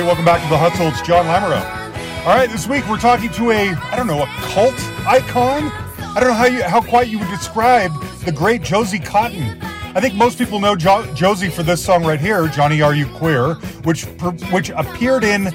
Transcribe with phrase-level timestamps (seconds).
[0.00, 0.06] everybody.
[0.06, 0.88] Welcome back to the Hustle.
[0.88, 2.24] It's John Lamoureux.
[2.26, 4.74] All right, this week we're talking to a, I don't know, a cult
[5.06, 5.64] icon?
[5.98, 7.92] I don't know how you how quite you would describe
[8.24, 9.60] the great Josie Cotton.
[9.94, 13.06] I think most people know jo- Josie for this song right here, Johnny Are You
[13.06, 13.54] Queer,
[13.84, 15.50] which per- which appeared in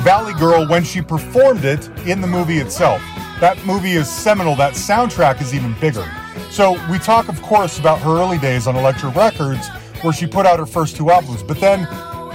[0.00, 3.00] Valley Girl when she performed it in the movie itself.
[3.40, 4.56] That movie is seminal.
[4.56, 6.06] That soundtrack is even bigger.
[6.50, 9.68] So we talk, of course, about her early days on Elektra Records,
[10.02, 11.42] where she put out her first two albums.
[11.42, 11.86] But then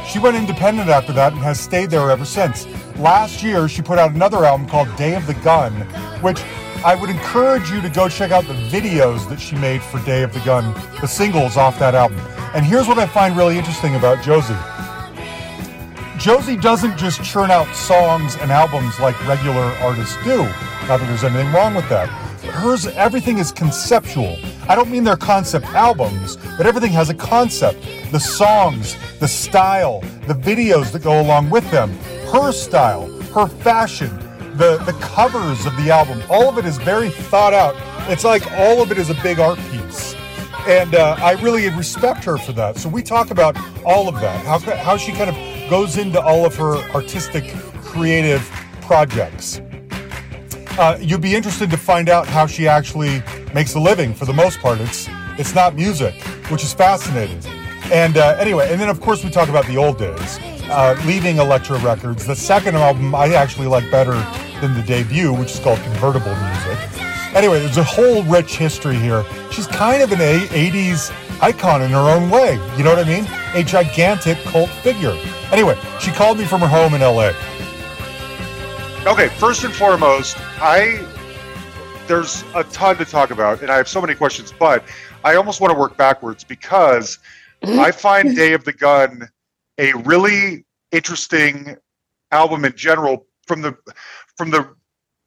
[0.07, 2.67] she went independent after that and has stayed there ever since.
[2.97, 5.73] Last year, she put out another album called Day of the Gun,
[6.21, 6.41] which
[6.83, 10.23] I would encourage you to go check out the videos that she made for Day
[10.23, 12.19] of the Gun, the singles off that album.
[12.53, 14.55] And here's what I find really interesting about Josie.
[16.17, 20.37] Josie doesn't just churn out songs and albums like regular artists do.
[20.87, 22.09] Not that there's anything wrong with that.
[22.43, 24.37] Hers, everything is conceptual.
[24.71, 27.85] I don't mean they're concept albums, but everything has a concept.
[28.09, 31.91] The songs, the style, the videos that go along with them,
[32.31, 34.17] her style, her fashion,
[34.55, 37.75] the, the covers of the album, all of it is very thought out.
[38.09, 40.15] It's like all of it is a big art piece.
[40.65, 42.77] And uh, I really respect her for that.
[42.77, 46.45] So we talk about all of that, how, how she kind of goes into all
[46.45, 48.41] of her artistic, creative
[48.79, 49.59] projects.
[50.77, 53.21] Uh, you'd be interested to find out how she actually
[53.53, 54.13] makes a living.
[54.13, 56.13] For the most part, it's it's not music,
[56.49, 57.39] which is fascinating.
[57.91, 60.39] And uh, anyway, and then of course we talk about the old days,
[60.69, 62.25] uh, leaving Elektra Records.
[62.25, 64.13] The second album I actually like better
[64.61, 66.77] than the debut, which is called Convertible Music.
[67.35, 69.23] Anyway, there's a whole rich history here.
[69.51, 71.11] She's kind of an a- 80s
[71.41, 72.53] icon in her own way.
[72.77, 73.25] You know what I mean?
[73.55, 75.17] A gigantic cult figure.
[75.51, 77.31] Anyway, she called me from her home in LA.
[79.07, 81.03] Okay, first and foremost, I
[82.07, 84.83] there's a ton to talk about, and I have so many questions, but
[85.23, 87.17] I almost want to work backwards because
[87.63, 89.27] I find Day of the Gun
[89.79, 91.77] a really interesting
[92.29, 93.75] album in general from the
[94.37, 94.69] from the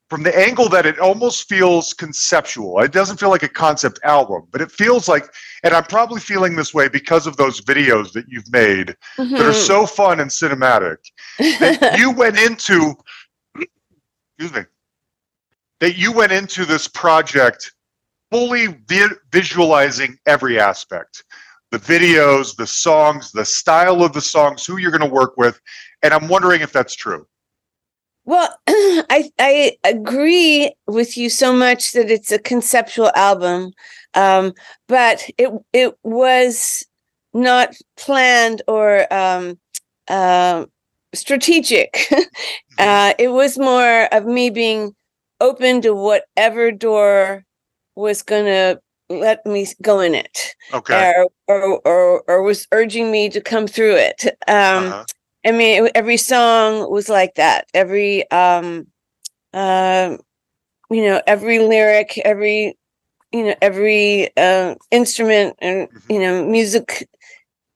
[0.08, 2.78] from the angle that it almost feels conceptual.
[2.80, 5.24] It doesn't feel like a concept album, but it feels like,
[5.64, 9.50] and I'm probably feeling this way because of those videos that you've made that are
[9.50, 9.52] mm-hmm.
[9.52, 10.98] so fun and cinematic.
[11.38, 12.94] That you went into,
[14.38, 14.66] excuse me,
[15.80, 17.72] that you went into this project
[18.30, 21.24] fully vi- visualizing every aspect
[21.70, 25.60] the videos, the songs, the style of the songs, who you're going to work with.
[26.04, 27.26] And I'm wondering if that's true.
[28.24, 33.72] Well, I I agree with you so much that it's a conceptual album,
[34.14, 34.52] um,
[34.88, 36.86] but it it was
[37.34, 39.58] not planned or um,
[40.08, 40.66] uh,
[41.14, 42.06] strategic.
[42.78, 44.94] uh, it was more of me being
[45.40, 47.44] open to whatever door
[47.96, 51.12] was going to let me go in it, Okay.
[51.14, 54.24] or, or or or was urging me to come through it.
[54.48, 55.04] Um, Uh-huh.
[55.46, 57.66] I mean, every song was like that.
[57.74, 58.86] Every, um,
[59.52, 60.16] uh,
[60.90, 62.76] you know, every lyric, every,
[63.32, 66.00] you know, every uh, instrument and Mhm.
[66.10, 67.08] you know, music,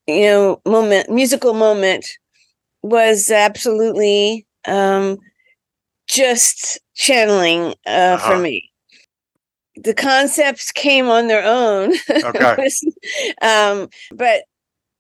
[0.07, 2.07] you know, moment, musical moment
[2.83, 5.19] was absolutely um,
[6.09, 8.41] just channeling uh, for Uh-huh.
[8.41, 8.71] me.
[9.77, 11.93] The concepts came on their own.
[12.25, 12.69] Okay.
[13.43, 14.43] um, but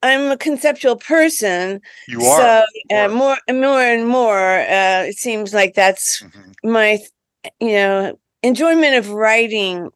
[0.02, 2.36] I'm a conceptual person, You are.
[2.38, 3.08] so You uh, are.
[3.08, 6.54] more and more and more, uh, it seems like that's Mhm.
[6.64, 6.98] my,
[7.60, 9.90] you know, enjoyment of writing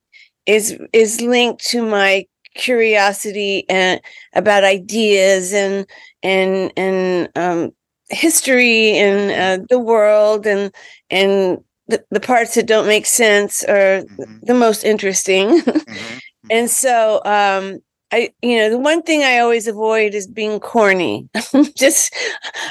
[0.46, 4.00] is is linked to my curiosity and
[4.34, 5.87] about ideas and
[6.22, 7.72] and and um,
[8.10, 10.75] history and uh, the world and
[11.10, 11.58] and
[11.88, 14.40] the, the parts that don't make sense are Mhm.
[14.43, 15.60] the most interesting.
[15.60, 16.19] Mhm.
[16.50, 17.78] and so um
[18.12, 21.28] i you know the one thing i always avoid is being corny
[21.76, 22.14] just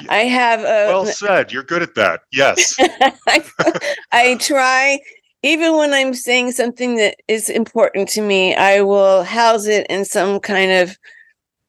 [0.10, 1.52] i have a Well said.
[1.52, 2.22] You're good at that.
[2.32, 2.76] Yes.
[2.80, 3.44] I,
[4.12, 5.00] I try
[5.44, 10.06] even when i'm saying something that is important to me i will house it in
[10.06, 10.98] some kind of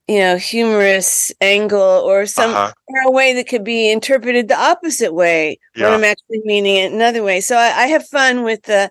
[0.09, 2.73] you know humorous angle or some Uh-huh.
[2.89, 6.93] or a way that could be interpreted the opposite way when i'm actually meaning it
[6.93, 8.91] another way so i, I have fun with the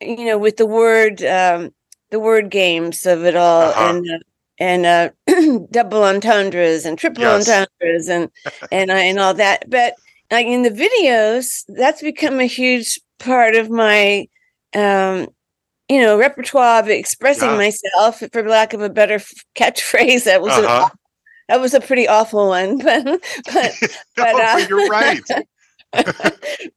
[0.00, 1.70] you know with the word um
[2.10, 3.88] the word games of it all Uh-huh.
[3.88, 4.18] and uh,
[4.58, 5.10] and uh
[5.70, 7.48] double entendres and triple Yes.
[7.48, 8.30] entendres and
[8.70, 9.94] and uh, and all that but
[10.30, 14.26] like in the videos that's become a huge part of my
[14.74, 15.26] um
[15.88, 19.18] you know repertoire of expressing myself for lack of a better
[19.56, 20.88] catchphrase that was Uh-huh.
[21.48, 23.16] that was a pretty awful one but but
[23.54, 23.68] no,
[24.16, 25.20] but, uh, but you're right.
[25.92, 26.26] but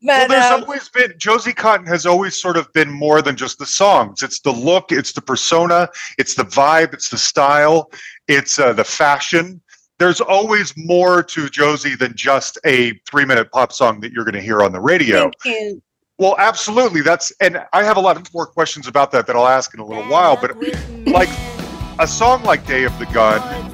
[0.03, 3.57] well, there's um, always been Josie Cotton has always sort of been more than just
[3.57, 4.21] the songs.
[4.21, 5.89] It's the look, it's the persona,
[6.19, 7.89] it's the vibe, it's the style,
[8.27, 9.59] it's uh, the fashion.
[9.97, 14.35] there's always more to Josie than just a three minute pop song that you're going
[14.35, 15.31] to hear on the radio.
[15.43, 15.81] Thank you.
[16.19, 17.01] Well, absolutely.
[17.01, 19.85] That's and I have a lot more questions about that that I'll ask in a
[19.85, 20.35] little while.
[20.35, 20.57] But
[21.07, 21.29] like
[21.99, 23.66] a song like "Day of the Gun,"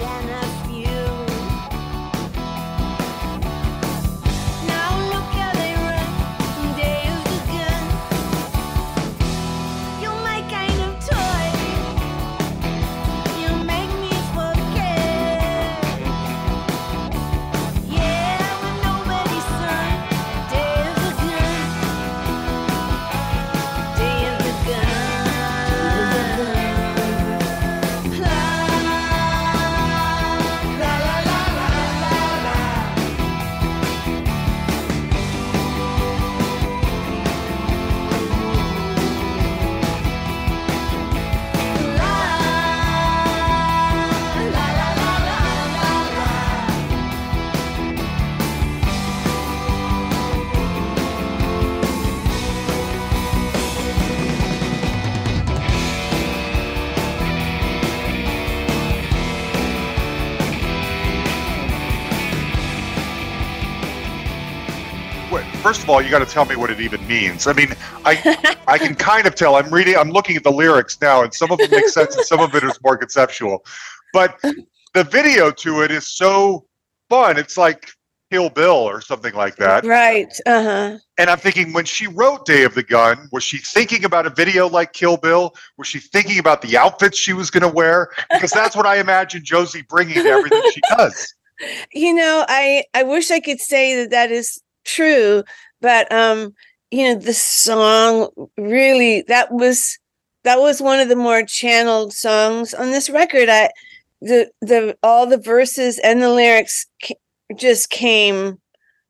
[65.63, 67.48] First of all, you got to tell me what it even means.
[67.48, 67.74] I mean,
[68.04, 69.56] I I can kind of tell.
[69.56, 69.95] I'm reading.
[69.95, 72.54] I'm looking at the lyrics now, and some of them make sense, and some of
[72.54, 73.65] it is more conceptual.
[74.12, 74.38] But
[74.94, 76.65] the video to it is so
[77.10, 77.38] fun.
[77.38, 77.89] It's like
[78.30, 79.86] Kill Bill or something like that.
[79.86, 80.27] Right.
[80.45, 80.98] Uh huh.
[81.18, 84.31] And I'm thinking, when she wrote Day of the Gun, was she thinking about a
[84.31, 85.56] video like Kill Bill?
[85.77, 88.09] Was she thinking about the outfits she was going to wear?
[88.33, 91.33] Because that's what I imagine Josie bringing to everything she does.
[91.94, 95.44] You know, I I wish I could say that that is true,
[95.81, 96.53] but um,
[96.91, 99.97] you know, the song really that was
[100.44, 103.50] that was one of the more channeled songs on this record.
[103.50, 103.69] I
[104.21, 107.15] the the all the verses and the lyrics ca-
[107.56, 108.59] just came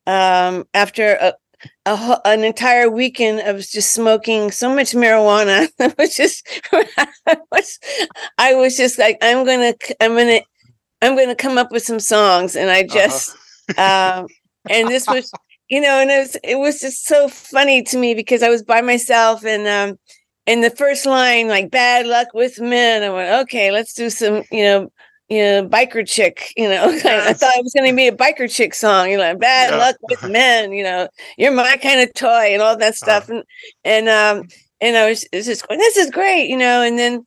[0.07, 1.33] um after a,
[1.85, 5.69] a an entire weekend of just smoking so much marijuana.
[5.79, 7.79] I was just I was,
[8.37, 10.41] I was just like I'm gonna I'm gonna
[11.01, 13.35] I'm gonna come up with some songs, and I just
[13.77, 14.27] um
[14.69, 15.31] and this was
[15.69, 18.63] you know and it was it was just so funny to me because I was
[18.63, 19.97] by myself and um
[20.47, 23.03] and the first line like bad luck with men.
[23.03, 24.91] I went okay let's do some you know
[25.29, 28.53] you know biker chick you know I thought it was going to be a biker
[28.53, 29.77] chick song you know bad Yeah.
[29.77, 31.07] luck with men you know
[31.37, 33.29] you're my kind of toy and all that stuff.
[33.29, 33.43] And
[33.85, 34.47] and um
[34.81, 37.25] and I was, was just going this is great you know and then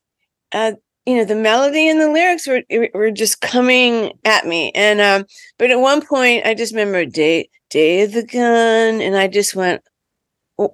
[0.53, 0.73] uh
[1.07, 2.63] you know the melody and the lyrics were
[2.93, 4.71] were just coming at me.
[4.75, 5.25] And um
[5.57, 9.55] but at one point i just remember day day of the gun and i just
[9.55, 9.81] went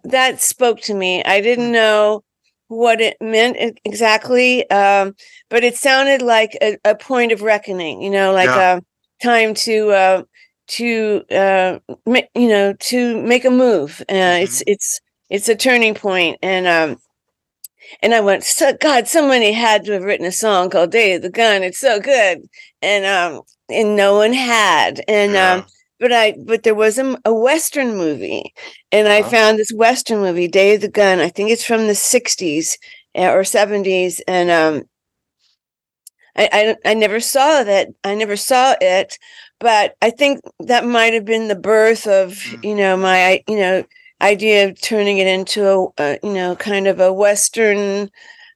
[0.06, 1.24] that spoke to me.
[1.24, 2.24] I didn't know
[2.68, 5.14] what it meant exactly um
[5.50, 8.80] but it sounded like a, a point of reckoning you know like Yeah.
[8.80, 8.82] a
[9.24, 10.24] time to uh
[10.70, 14.02] to uh ma- you know to make a move.
[14.10, 15.00] Uh it's it's
[15.30, 16.40] it's a turning point.
[16.42, 16.98] And um
[18.02, 21.22] and I went, so, God, somebody had to have written a song called Day of
[21.22, 21.64] the Gun.
[21.64, 22.48] It's so good.
[22.82, 25.02] And um, and no one had.
[25.08, 25.54] And Yeah.
[25.56, 25.66] um,
[26.00, 28.54] but I but there was a, a Western movie,
[28.92, 29.30] and I Uh-huh.
[29.30, 31.20] found this Western movie, Day of the Gun.
[31.20, 32.78] I think it's from the '60s
[33.16, 34.84] uh, or '70s, and um,
[36.36, 37.90] I, I I never saw that.
[38.04, 39.18] I never saw it,
[39.60, 42.64] but I think that might have been the birth of Mm.
[42.64, 43.84] you know my you know
[44.24, 48.10] idea of turning it into a, a you know kind of a Western.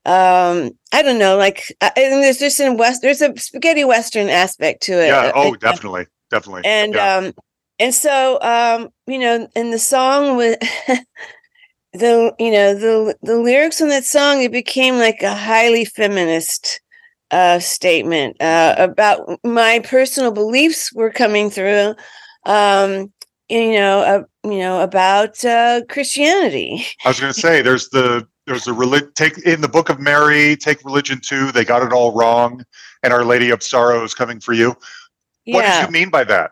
[0.06, 3.02] Um, I don't know, like I, I think there's just a west.
[3.02, 5.08] There's a spaghetti Western aspect to it.
[5.08, 5.18] Yeah.
[5.20, 6.62] uh, Oh, uh, definitely, definitely.
[6.66, 7.16] and yeah.
[7.18, 7.34] um
[7.80, 10.58] and so um you know and the song with
[11.94, 16.82] the you know the the lyrics on that song it became like a highly feminist
[17.32, 21.94] uh statement uh about my personal beliefs were coming through
[22.46, 23.12] um
[23.50, 28.28] you know uh, you know about uh christianity I was going to say, there's the
[28.46, 30.56] there's a relig- take in the Book of Mary.
[30.56, 31.52] Take religion too.
[31.52, 32.66] They got it all wrong,
[33.04, 34.76] and Our Lady of Sorrow is coming for you.
[35.50, 36.52] What yeah did you mean by that?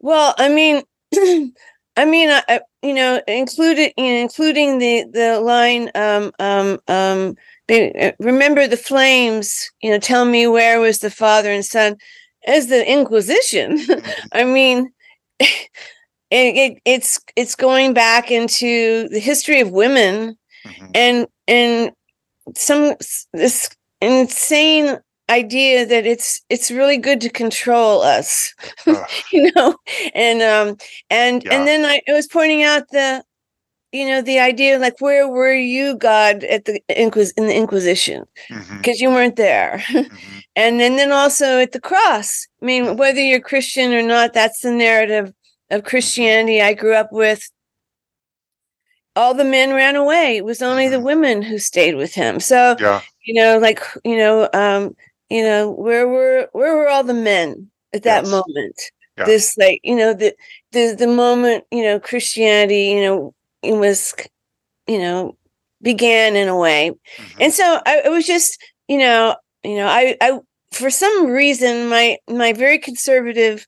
[0.00, 0.82] Well, I mean,
[1.96, 7.36] I mean, I, you know, included, you know, including the the line, um, um, um,
[7.70, 9.70] uh, remember the flames.
[9.82, 11.96] You know, tell me where was the father and son,
[12.46, 13.78] as the Inquisition.
[14.32, 14.90] I mean,
[16.34, 20.36] it, it, it's it's going back into the history of women
[20.66, 20.90] Mhm.
[20.94, 21.92] and and
[22.56, 22.94] some
[23.32, 23.68] this
[24.00, 24.98] insane
[25.30, 28.52] idea that it's it's really good to control us
[29.32, 29.76] you know?
[30.14, 30.76] And um
[31.10, 31.54] and Yeah.
[31.54, 33.22] and then i, I was pointing out the
[33.92, 38.24] you know the idea like where were you god at the Inquis- in the inquisition?
[38.76, 39.82] Because you weren't there.
[39.88, 40.42] Mhm.
[40.56, 42.46] and then then also at the cross.
[42.60, 45.32] I mean whether you're christian or not that's the narrative
[45.70, 47.50] of christianity i grew up with
[49.16, 51.02] all the men ran away it was only the Mhm.
[51.04, 53.00] women who stayed with him so Yeah.
[53.24, 54.94] you know like you know um
[55.30, 58.30] you know where were where were all the men at that Yes.
[58.30, 59.24] moment Yeah.
[59.26, 60.34] this like you know the
[60.72, 64.14] the the moment you know christianity you know it was
[64.86, 65.36] you know
[65.82, 67.36] began in a way mhm.
[67.40, 70.40] and so I, it was just you know you know i i
[70.72, 73.66] for some reason my my very conservative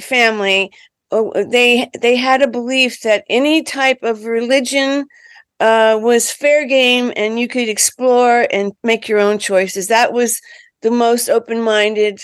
[0.00, 0.70] family
[1.10, 5.06] they they had a belief that any type of religion
[5.60, 10.40] uh, was fair game and you could explore and make your own choices that was
[10.82, 12.20] the most open-minded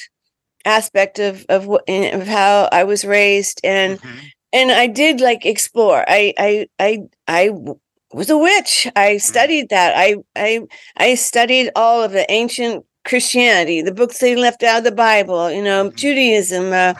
[0.65, 4.31] aspect of of what of how i was raised and Mhm.
[4.53, 6.05] and I did like explore.
[6.09, 7.51] I I I I
[8.13, 8.87] was a witch.
[8.97, 9.95] I studied that.
[9.97, 10.61] I I
[10.97, 15.51] I studied all of the ancient Christianity, the books they left out of the Bible.
[15.51, 15.97] You know, Mhm.
[15.97, 16.95] Judaism, uh,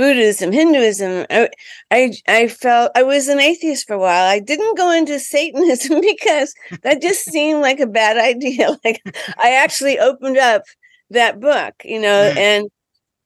[0.00, 1.26] Buddhism, Hinduism.
[1.30, 1.48] I,
[1.90, 4.26] I I felt I was an atheist for a while.
[4.36, 6.54] I didn't go into Satanism because
[6.84, 8.66] that just seemed like a bad idea.
[8.84, 9.00] Like
[9.46, 10.62] I actually opened up
[11.10, 12.36] that book, you know, Mm.
[12.48, 12.62] and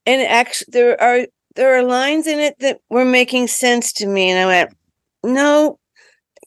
[0.07, 1.21] and actually there are
[1.57, 4.71] there are lines in it that were making sense to me and i went
[5.23, 5.79] no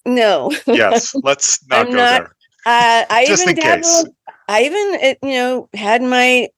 [0.06, 1.16] no yes.
[1.24, 2.36] Let's not go not- there.
[2.66, 4.06] uh, i Just even in case.
[4.50, 4.88] i even
[5.30, 6.50] you know had my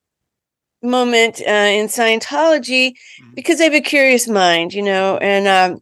[0.84, 3.36] moment uh, in scientology Mhm.
[3.36, 5.82] because i have a curious mind you know and um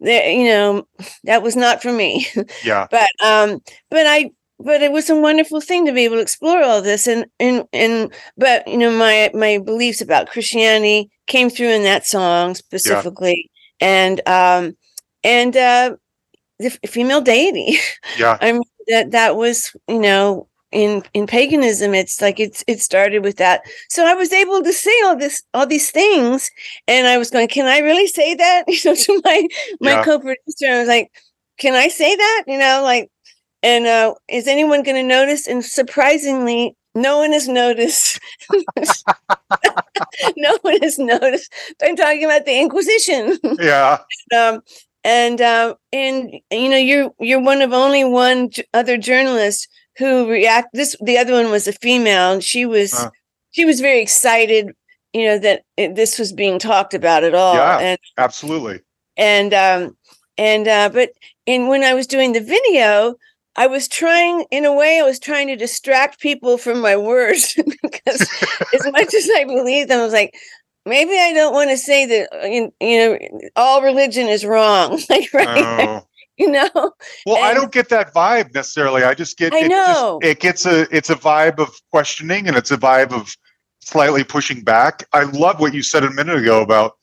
[0.00, 0.86] there you know
[1.24, 2.26] that was not for me
[2.64, 2.86] Yeah.
[2.90, 6.62] but um but i but it was a wonderful thing to be able to explore
[6.62, 11.68] all this and and and but you know my my beliefs about christianity came through
[11.70, 14.76] in that song specifically and um
[15.22, 15.94] and uh
[16.58, 17.78] the female deity
[18.18, 18.38] Yeah.
[18.40, 23.22] i mean that that was you know in in paganism it's like it's it started
[23.24, 23.62] with that.
[23.90, 26.50] So i was able to say all this all these things
[26.88, 28.64] and i was going can i really say that?
[28.68, 29.48] You know to my
[29.80, 30.04] my Yeah.
[30.04, 31.10] co-producer i was like
[31.58, 32.44] can i say that?
[32.48, 33.10] You know like
[33.62, 35.46] and uh is anyone going to notice?
[35.48, 38.20] And surprisingly no one has noticed.
[40.36, 41.52] No one has noticed.
[41.82, 43.38] I'm talking about the inquisition.
[43.60, 43.98] Yeah.
[44.36, 44.60] um
[45.04, 50.28] and uh and you know you're you're one of only one j- other journalist who
[50.28, 53.10] react this the other one was a female and she was Huh.
[53.50, 54.72] she was very excited
[55.12, 57.78] you know that it, this was being talked about at all Yeah.
[57.78, 58.80] and Absolutely.
[59.16, 59.96] and um
[60.38, 61.10] and uh but
[61.46, 63.14] and when i was doing the video
[63.56, 67.54] i was trying in a way i was trying to distract people from my words
[67.82, 68.22] because
[68.74, 70.34] as much as i believe them i was like
[70.84, 73.18] maybe i don't want to say that uh, you you know
[73.54, 76.06] all religion is wrong like right Oh.
[76.38, 76.92] you know
[77.26, 79.04] Well, I don't get that vibe necessarily.
[79.04, 80.18] I just get I it know.
[80.20, 83.34] Just, it gets a it's a vibe of questioning and it's a vibe of
[83.80, 85.04] slightly pushing back.
[85.12, 86.96] I love what you said a minute ago about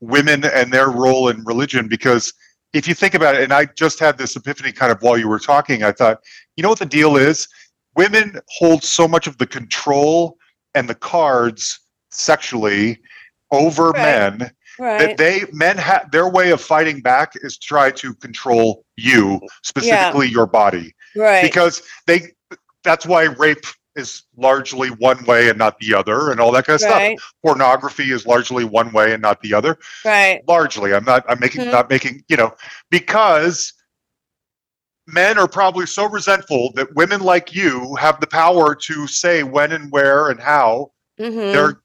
[0.00, 2.32] women and their role in religion because
[2.72, 5.28] if you think about it, and I just had this epiphany kind of while you
[5.28, 6.20] were talking, I thought,
[6.56, 7.46] you know what the deal is?
[7.96, 10.38] Women hold so much of the control
[10.74, 11.78] and the cards
[12.10, 12.98] sexually
[13.50, 14.02] over Right.
[14.02, 19.40] men that they men have their way of fighting back is try to control you
[19.62, 20.94] specifically your body.
[21.16, 21.42] Right.
[21.42, 22.32] Because they
[22.84, 23.64] that's why rape
[23.94, 27.18] is largely one way and not the other and all that kind of right.
[27.18, 29.78] Stuff pornography is largely one way and not the other.
[30.04, 30.42] Right.
[30.48, 30.94] Largely.
[30.94, 31.72] I'm not i'm making Mhm.
[31.72, 32.54] not making you know
[32.90, 33.74] because
[35.06, 39.72] men are probably so resentful that women like you have the power to say when
[39.72, 41.80] and where and how mhm, they're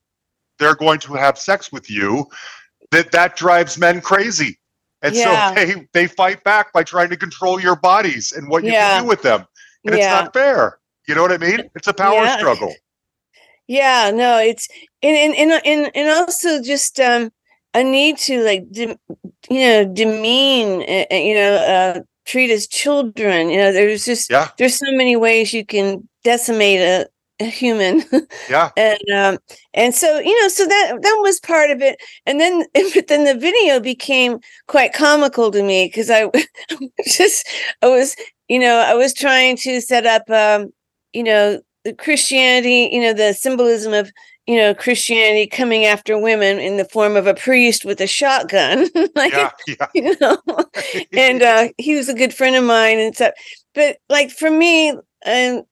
[0.60, 2.26] they're going to have sex with you
[2.92, 4.58] that that drives men crazy.
[5.02, 5.50] And Yeah.
[5.50, 8.96] so they they fight back by trying to control your bodies and what you Yeah.
[8.96, 9.46] can do with them.
[9.86, 10.80] And it's not fair.
[11.08, 11.70] You know what i mean?
[11.76, 12.38] It's a power Yeah.
[12.38, 12.74] struggle.
[13.68, 14.68] Yeah no it's
[15.04, 17.32] and and and, and, also just um
[17.74, 18.98] a need to like dem-
[19.50, 23.50] you know demean uh, uh, you know uh treat as children.
[23.50, 24.50] You know there's just yeah.
[24.58, 27.08] there's so many ways you can decimate a
[27.46, 28.04] human.
[28.50, 28.72] Yeah.
[28.78, 29.38] And um
[29.74, 32.00] and so you know so that that was part of it.
[32.26, 36.30] And then but then the video became quite comical to me because i
[37.06, 37.48] just
[37.82, 38.16] i was
[38.48, 40.72] you know i was trying to set up um
[41.14, 44.12] you know the christianity you know the symbolism of
[44.46, 48.90] you know christianity coming after women in the form of a priest with a shotgun.
[49.16, 49.88] Like yeah yeah.
[49.94, 50.38] you know?
[51.16, 53.34] And uh he was a good friend of mine and stuff.
[53.74, 55.64] But like for me and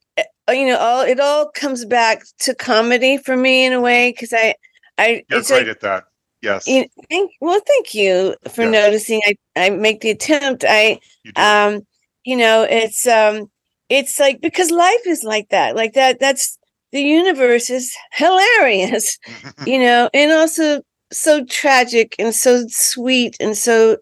[0.50, 4.34] you know all it all comes back to comedy for me in a way because
[4.34, 4.54] i
[4.98, 6.04] i you're it's great like at that.
[6.42, 6.68] Yes.
[6.68, 8.70] you thank well thank you for Yeah.
[8.70, 9.22] noticing.
[9.25, 10.64] I i make the attempt.
[10.68, 11.82] I You um
[12.24, 13.50] you know it's um
[13.90, 15.75] it's like because life is like that.
[15.75, 16.58] Like that that's
[16.92, 19.18] the universe is hilarious
[19.66, 23.98] you know and also so tragic and so sweet and so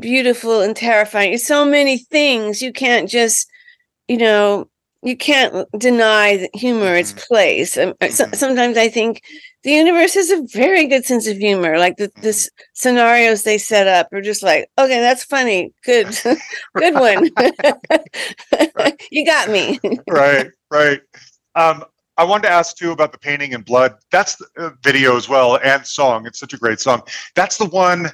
[0.00, 1.32] beautiful and terrifying.
[1.34, 2.62] It's so many things.
[2.62, 3.46] You can't just
[4.08, 4.68] you know
[5.02, 7.26] you can't deny that humor its Mhm.
[7.26, 8.34] place Um, uh, Mhm.
[8.36, 9.22] sometimes i think
[9.64, 13.86] the universe has a very good sense of humor like the, the scenarios they set
[13.88, 16.08] up are just like okay that's funny good
[16.76, 17.28] good one
[19.10, 19.78] you got me
[20.08, 21.00] right, right.
[21.54, 21.84] Um,
[22.16, 23.96] I wanted to ask too about the painting in blood.
[24.10, 26.26] That's the uh, video as well and song.
[26.26, 27.02] It's such a great song.
[27.34, 28.06] That's the one.
[28.06, 28.12] Is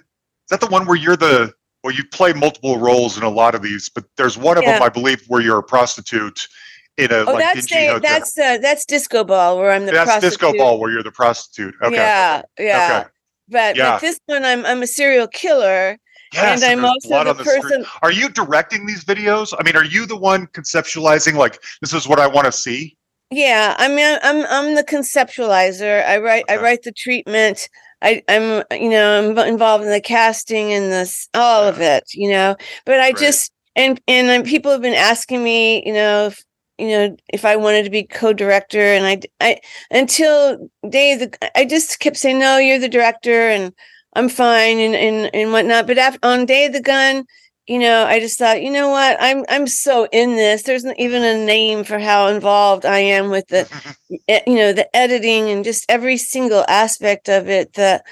[0.50, 1.52] that the one where you're the?
[1.82, 4.72] Well, you play multiple roles in a lot of these, but there's one of Yeah.
[4.74, 6.48] them I believe where you're a prostitute
[6.98, 8.00] in a oh like that's dingy the, hotel.
[8.00, 10.20] that's uh, that's disco ball where i'm the prostitute.
[10.22, 11.74] That's disco ball where you're the prostitute.
[11.82, 11.94] Okay.
[11.94, 13.08] yeah yeah Okay.
[13.48, 13.92] but, Yeah.
[13.92, 15.96] but this one i'm i'm a serial killer
[16.34, 19.54] Yes, and I'm also the person- Are you directing these videos?
[19.58, 22.98] I mean, are you the one conceptualizing like this is what I want to see?
[23.30, 26.04] Yeah, I mean, I'm I'm the conceptualizer.
[26.06, 27.70] I write I write the treatment.
[28.02, 32.04] I I'm you know I'm involved in the casting and this all of it.
[32.12, 33.24] You know, but I Great.
[33.24, 36.44] just and and people have been asking me, you know, if
[36.78, 41.64] you know if I wanted to be co-director, and i, I until day the I
[41.64, 43.72] just kept saying no, you're the director, and
[44.14, 45.86] I'm fine and and and whatnot.
[45.86, 47.24] But after on Day of the Gun,
[47.66, 50.62] you know, I just thought, you know what, I'm I'm so in this.
[50.62, 53.68] There's not even a name for how involved I am with the,
[54.46, 57.74] you know, the editing and just every single aspect of it.
[57.74, 58.02] The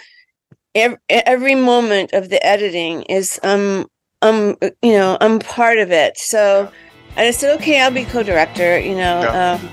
[0.74, 3.86] every, every moment of the editing is um
[4.22, 6.18] um you know I'm part of it.
[6.18, 6.70] So
[7.16, 8.78] I said, okay, I'll be co-director.
[8.78, 9.58] You know, Yeah.
[9.60, 9.70] um,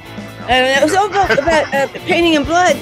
[0.49, 2.75] and it was all about, about uh, painting in blood.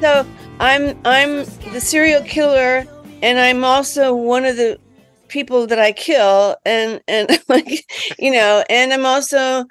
[0.00, 0.24] Yeah, Yes.
[0.24, 0.24] yeah.
[0.24, 0.28] So
[0.60, 2.84] I'm I'm the serial killer,
[3.22, 4.78] and I'm also one of the
[5.28, 7.84] people that I kill, and and like
[8.18, 9.64] you know, and I'm also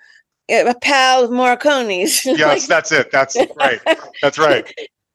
[0.50, 2.26] a pal of Morricone's.
[2.26, 3.12] Yes, that's it.
[3.12, 3.82] That's right.
[4.22, 4.66] That's right.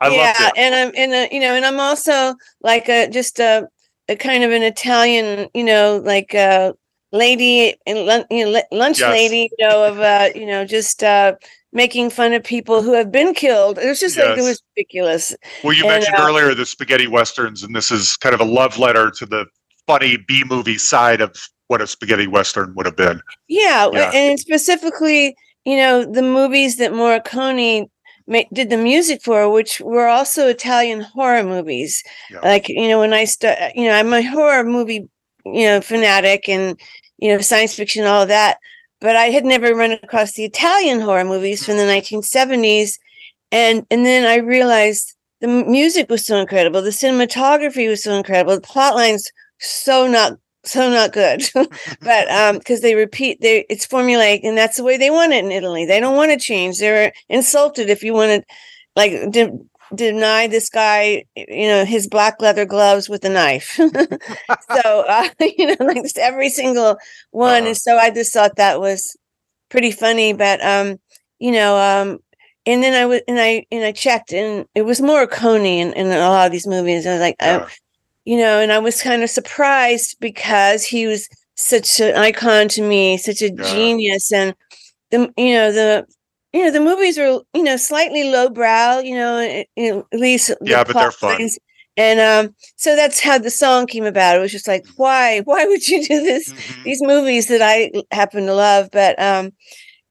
[0.00, 0.52] I yeah, love it.
[0.56, 3.68] and I'm in a you know, and I'm also like a just a
[4.08, 6.74] a kind of an Italian, you know, like a
[7.12, 9.10] lady in lun- you know, lunch Yes.
[9.10, 11.34] lady, you know, of uh, you know, just uh
[11.74, 13.78] making fun of people who have been killed.
[13.78, 15.34] It was just like it was ridiculous.
[15.62, 18.44] Well, you And, mentioned uh, earlier the spaghetti westerns, and this is kind of a
[18.44, 19.44] love letter to the
[19.86, 23.20] funny B movie side of what a spaghetti western would have been.
[23.48, 24.10] Yeah, Yeah.
[24.14, 27.88] and specifically, you know, the movies that Morricone
[28.26, 32.02] ma- did the music for, which were also Italian horror movies.
[32.30, 32.40] Yeah.
[32.40, 35.08] Like, you know, when I start, you know, I'm a horror movie,
[35.44, 36.78] you know, fanatic and,
[37.18, 38.58] you know, science fiction, all of that.
[39.04, 42.92] But I had never run across the Italian horror movies from the 1970s.
[43.52, 46.80] And, and then I realized the music was so incredible.
[46.80, 48.54] The cinematography was so incredible.
[48.54, 51.42] The plot lines so not so not good
[52.00, 55.44] but um because they repeat they it's formulaic and that's the way they want it
[55.44, 58.54] in italy they don't want to change they're insulted if you want to
[58.96, 59.52] like de-
[59.96, 63.78] deny this guy you know his black leather gloves with a knife.
[64.74, 66.96] So uh, you know like every single
[67.30, 67.58] one.
[67.62, 67.66] Uh-huh.
[67.68, 69.16] and so i just thought that was
[69.68, 70.96] pretty funny but um
[71.38, 72.18] you know um
[72.66, 76.06] and then i was and i and i checked and it was Morricone in, in
[76.06, 77.06] a lot of these movies.
[77.06, 77.66] I was like oh,
[78.24, 82.82] you know, and I was kind of surprised because he was such an icon to
[82.82, 83.72] me, such a Yeah.
[83.74, 84.54] genius, and
[85.10, 86.06] the you know the
[86.54, 90.20] you know the movies were you know slightly lowbrow, you know, at, you know, at
[90.20, 91.40] least the Yeah, but they're fun.
[91.40, 91.58] lines.
[91.98, 94.36] And um, so that's how the song came about.
[94.36, 96.52] It was just like, why, why would you do this?
[96.52, 96.76] Mhm.
[96.84, 99.52] These movies that I happen to love, but um,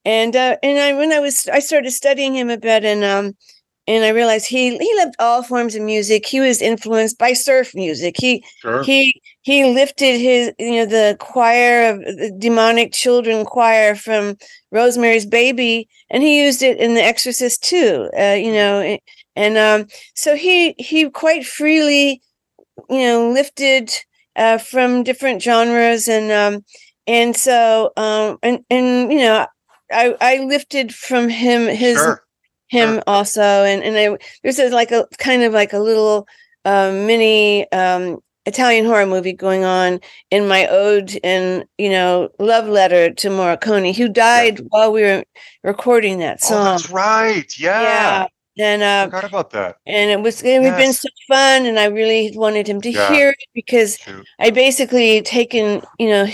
[0.06, 3.34] and uh, and I when I was I started studying him a bit, and um,
[3.88, 6.26] and I realized he he loved all forms of music.
[6.26, 8.16] He was influenced by surf music.
[8.18, 8.84] He Sure.
[8.84, 14.38] he he lifted his you know the choir of the demonic children choir from
[14.72, 18.10] Rosemary's Baby, and he used it in The Exorcist too.
[18.18, 19.02] Uh, you know, a-
[19.36, 22.22] and um, so he he quite freely
[22.90, 23.92] you know lifted
[24.36, 26.64] uh, from different genres and um,
[27.08, 29.46] and so um, and and you know
[29.92, 32.24] I I lifted from him his sure.
[32.74, 36.28] Him also and and I there's a, like a kind of like a little
[36.66, 40.00] um mini um Italian horror movie going on
[40.32, 45.24] in my ode and you know love letter to Morricone who died while we were
[45.64, 47.50] recording that Oh, song that's right.
[47.58, 47.82] Yeah.
[47.82, 48.28] Yeah.
[48.58, 49.78] and I uh forgot about that.
[49.86, 51.02] and it was it had been Yes.
[51.02, 53.08] so fun and I really wanted him to Yeah.
[53.14, 54.26] hear it because Shoot.
[54.40, 56.26] I basically taken you know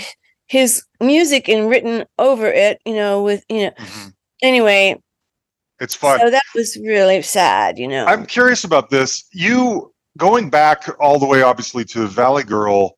[0.48, 4.12] his music and written over it you know with you know Mhm.
[4.42, 4.82] anyway
[5.80, 6.20] It's fun.
[6.20, 9.24] so that was really sad you know I'm curious about this.
[9.32, 12.96] You going back all the way, obviously, to Valley Girl.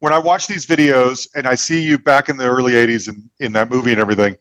[0.00, 3.28] When I watch these videos and I see you back in the early '80s and
[3.40, 4.36] in that movie and everything,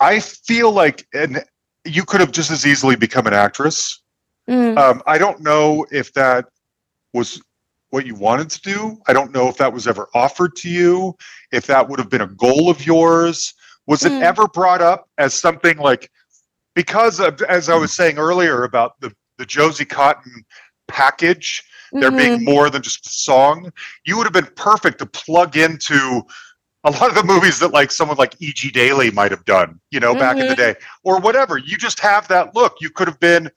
[0.00, 1.44] I feel like and
[1.84, 4.00] you could have just as easily become an actress.
[4.48, 4.76] Mm.
[4.78, 6.46] Um, I don't know if that
[7.12, 7.40] was
[7.90, 8.98] what you wanted to do.
[9.06, 11.16] I don't know if that was ever offered to you.
[11.52, 13.54] If that would have been a goal of yours.
[13.86, 14.22] Was it Mm.
[14.22, 16.10] ever brought up as something like
[16.74, 20.44] because of as I was saying earlier about the the Josie Cotton
[20.86, 22.16] package, there Mhm.
[22.16, 23.72] being more than just a song,
[24.04, 26.22] you would have been perfect to plug into
[26.84, 28.70] a lot of the movies that like someone like E.G.
[28.70, 30.58] Daily might have done, you know, back in the Mhm.
[30.58, 31.56] day, or whatever.
[31.58, 32.76] You just have that look.
[32.80, 33.50] You could have been,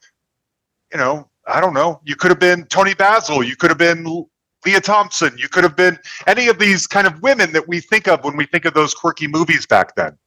[0.91, 2.01] you know, I don't know.
[2.05, 3.43] You could have been Toni Basil.
[3.43, 4.25] You could have been
[4.65, 5.37] Lea Thompson.
[5.37, 8.35] You could have been any of these kind of women that we think of when
[8.35, 10.17] we think of those quirky movies back then.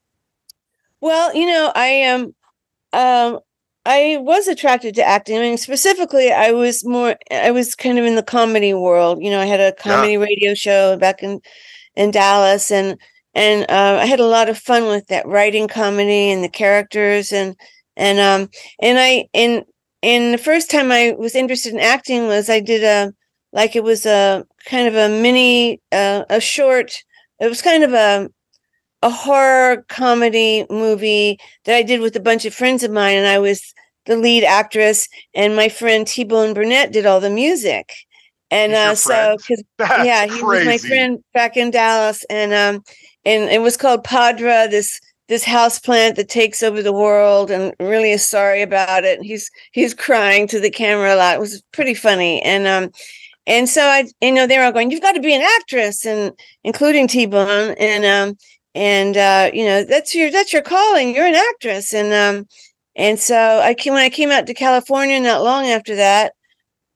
[1.00, 2.34] Well, you know, I am um
[3.86, 5.38] I was attracted to acting.
[5.38, 9.22] I mean, specifically I was more I was kind of in the comedy world.
[9.22, 11.40] You know, I had a comedy radio show back in
[11.96, 12.98] in Dallas and
[13.34, 17.32] and uh, I had a lot of fun with that writing comedy and the characters
[17.32, 17.56] and
[17.96, 18.50] and um
[18.80, 19.64] and I and
[20.02, 23.12] and the first time I was interested in acting was I did a
[23.52, 27.02] like it was a kind of a mini uh, a short
[27.40, 28.28] it was kind of a
[29.02, 33.26] a horror comedy movie that I did with a bunch of friends of mine, and
[33.26, 33.74] I was
[34.06, 37.92] the lead actress, and my friend T Bone Burnett did all the music.
[38.50, 39.36] And uh, so,
[39.78, 42.82] yeah, he was my friend back in Dallas, and um,
[43.24, 47.72] and it was called Padra, this this house plant that takes over the world, and
[47.78, 49.22] really is sorry about it.
[49.22, 51.36] He's he's crying to the camera a lot.
[51.36, 52.90] It was pretty funny, and um,
[53.46, 56.32] and so I, you know, they're all going, "You've got to be an actress," and
[56.64, 58.36] including T Bone, and um,
[58.74, 61.14] and uh, you know, that's your that's your calling.
[61.14, 62.46] You're an actress, and um,
[62.96, 66.32] and so I came when I came out to California not long after that.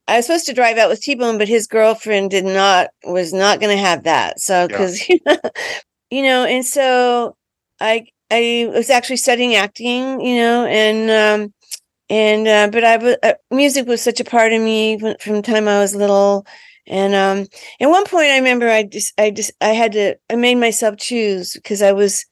[0.08, 3.32] I was supposed to drive out with T Bone, but his girlfriend did not was
[3.32, 4.40] not going to have that.
[4.40, 4.68] So Yeah.
[4.68, 5.08] because
[6.10, 7.37] you know, and so
[7.80, 11.54] I I was actually studying acting, you know, and um
[12.10, 15.42] and uh, but I was uh, music was such a part of me from the
[15.42, 16.46] time I was little.
[16.86, 17.46] And um
[17.80, 20.96] at one point I remember I just I just I had to I made myself
[20.98, 22.26] choose because I was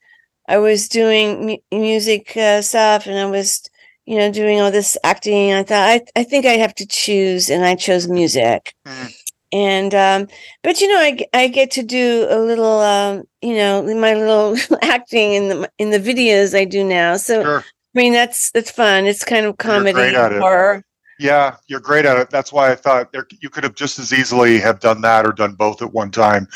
[0.48, 3.62] I was doing mu- music uh, stuff and I was
[4.04, 5.52] you know doing all this acting.
[5.52, 8.74] I thought I I think I have to choose and I chose music.
[8.86, 9.14] Mhm.
[9.54, 10.28] And um
[10.62, 14.56] but you know I, I get to do a little um you know my little
[14.82, 17.16] acting in the in the videos I do now.
[17.16, 17.64] So Sure.
[17.94, 19.06] I mean that's that's fun.
[19.06, 20.84] It's kind of comedy horror.
[21.18, 22.31] Yeah, you're great at it.
[22.31, 25.33] That's why I thought there, you could have just as easily have done that or
[25.33, 26.48] done both at one time.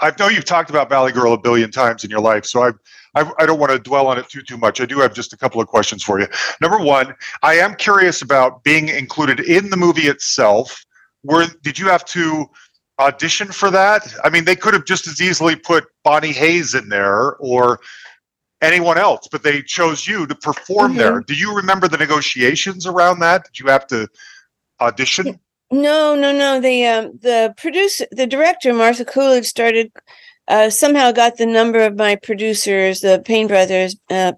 [0.00, 2.70] I know you've talked about Valley Girl a billion times in your life, so I,
[3.14, 4.80] I, I don't want to dwell on it too too much.
[4.80, 6.26] I do have just a couple of questions for you.
[6.60, 10.84] Number one, I am curious about being included in the movie itself.
[11.24, 12.46] Were did you have to
[12.98, 14.12] audition for that?
[14.24, 17.80] I mean, they could have just as easily put Bonnie Hayes in there or
[18.60, 21.20] anyone else, but they chose you to perform there.
[21.20, 23.44] Do you remember the negotiations around that?
[23.44, 24.08] Did you have to
[24.80, 25.38] audition?
[25.70, 26.60] No, no, no.
[26.60, 29.92] The um the producer, the director, Martha Coolidge, started
[30.48, 34.32] uh, somehow got the number of my producers, the Paine brothers, uh,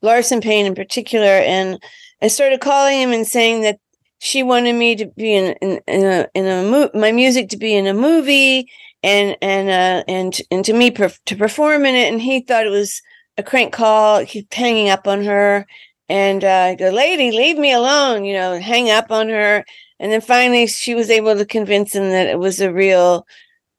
[0.00, 1.82] Larson Paine in particular, and
[2.22, 3.80] I started calling him and saying that
[4.20, 7.56] she wanted me to be in in, in a in a mo- my music to
[7.56, 8.70] be in a movie
[9.02, 12.70] and and uh and and to me to perform in it, and he thought it
[12.70, 13.02] was
[13.40, 14.20] a crank call.
[14.20, 15.66] He kept hanging up on her,
[16.08, 19.64] and uh, go, "Lady, leave me alone," you know, hang up on her.
[19.98, 23.26] And then finally, she was able to convince him that it was a real,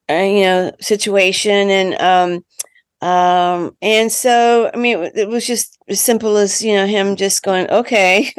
[0.09, 1.69] uh, you know, situation.
[1.69, 2.45] And um,
[3.07, 7.15] um, and so I mean, it, it was just as simple as you know him
[7.15, 8.33] just going, "Okay,"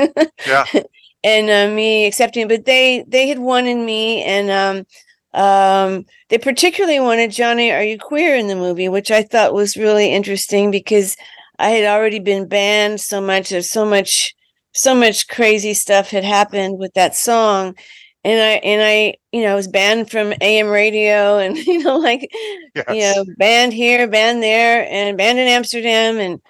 [0.47, 0.67] Yeah.
[1.25, 2.49] and uh, me accepting.
[2.49, 4.87] But they they had wanted me, and um,
[5.35, 9.77] um, they particularly wanted Johnny, are you queer in the movie, which I thought was
[9.77, 11.17] really interesting because
[11.59, 13.51] I had already been banned so much.
[13.51, 14.35] There's so much,
[14.73, 17.77] so much crazy stuff had happened with that song.
[18.25, 22.31] And I and I, you know, was banned from AM radio and you know, like
[22.75, 22.85] Yes.
[22.91, 26.41] you know, banned here, banned there, and banned in Amsterdam, and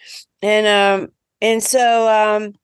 [0.42, 2.54] and um and so um,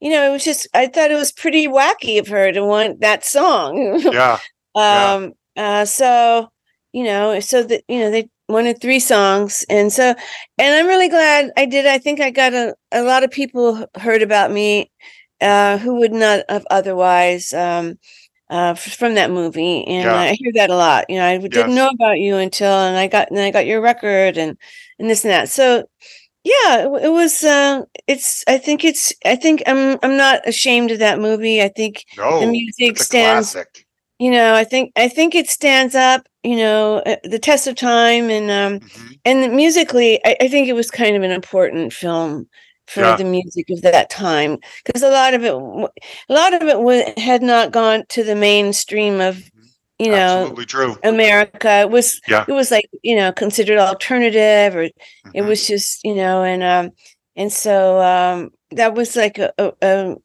[0.00, 3.00] you know, it was just I thought it was pretty wacky of her to want
[3.00, 4.00] that song.
[4.12, 4.38] Yeah.
[4.76, 5.14] Yeah.
[5.56, 6.50] Uh so
[6.92, 10.14] you know so that you know they wanted three songs and so
[10.58, 13.86] and i'm really glad i did i think i got a, a lot of people
[13.96, 14.90] heard about me
[15.40, 17.98] uh who would not have otherwise um
[18.50, 20.14] uh from that movie and Yeah.
[20.14, 21.76] i hear that a lot you know i didn't Yes.
[21.76, 24.58] know about you until and i got and i got your record and
[24.98, 25.84] and this and that so
[26.44, 30.90] yeah it, it was uh it's i think it's i think i'm i'm not ashamed
[30.90, 32.40] of that movie i think No.
[32.40, 33.83] the music stands classic.
[34.18, 37.74] You know i think i think it stands up you know uh, the test of
[37.74, 39.18] time and um Mhm.
[39.24, 42.48] and musically I, I think it was kind of an important film
[42.86, 43.16] for Yeah.
[43.16, 47.12] the music of that time because a lot of it a lot of it wa-
[47.16, 49.38] had not gone to the mainstream of
[49.98, 50.54] you know
[51.04, 52.44] america it was Yeah.
[52.46, 54.94] it was like you know considered alternative or it
[55.34, 55.46] Mhm.
[55.46, 56.90] was just you know and um
[57.36, 60.16] and so um that was like a, a, a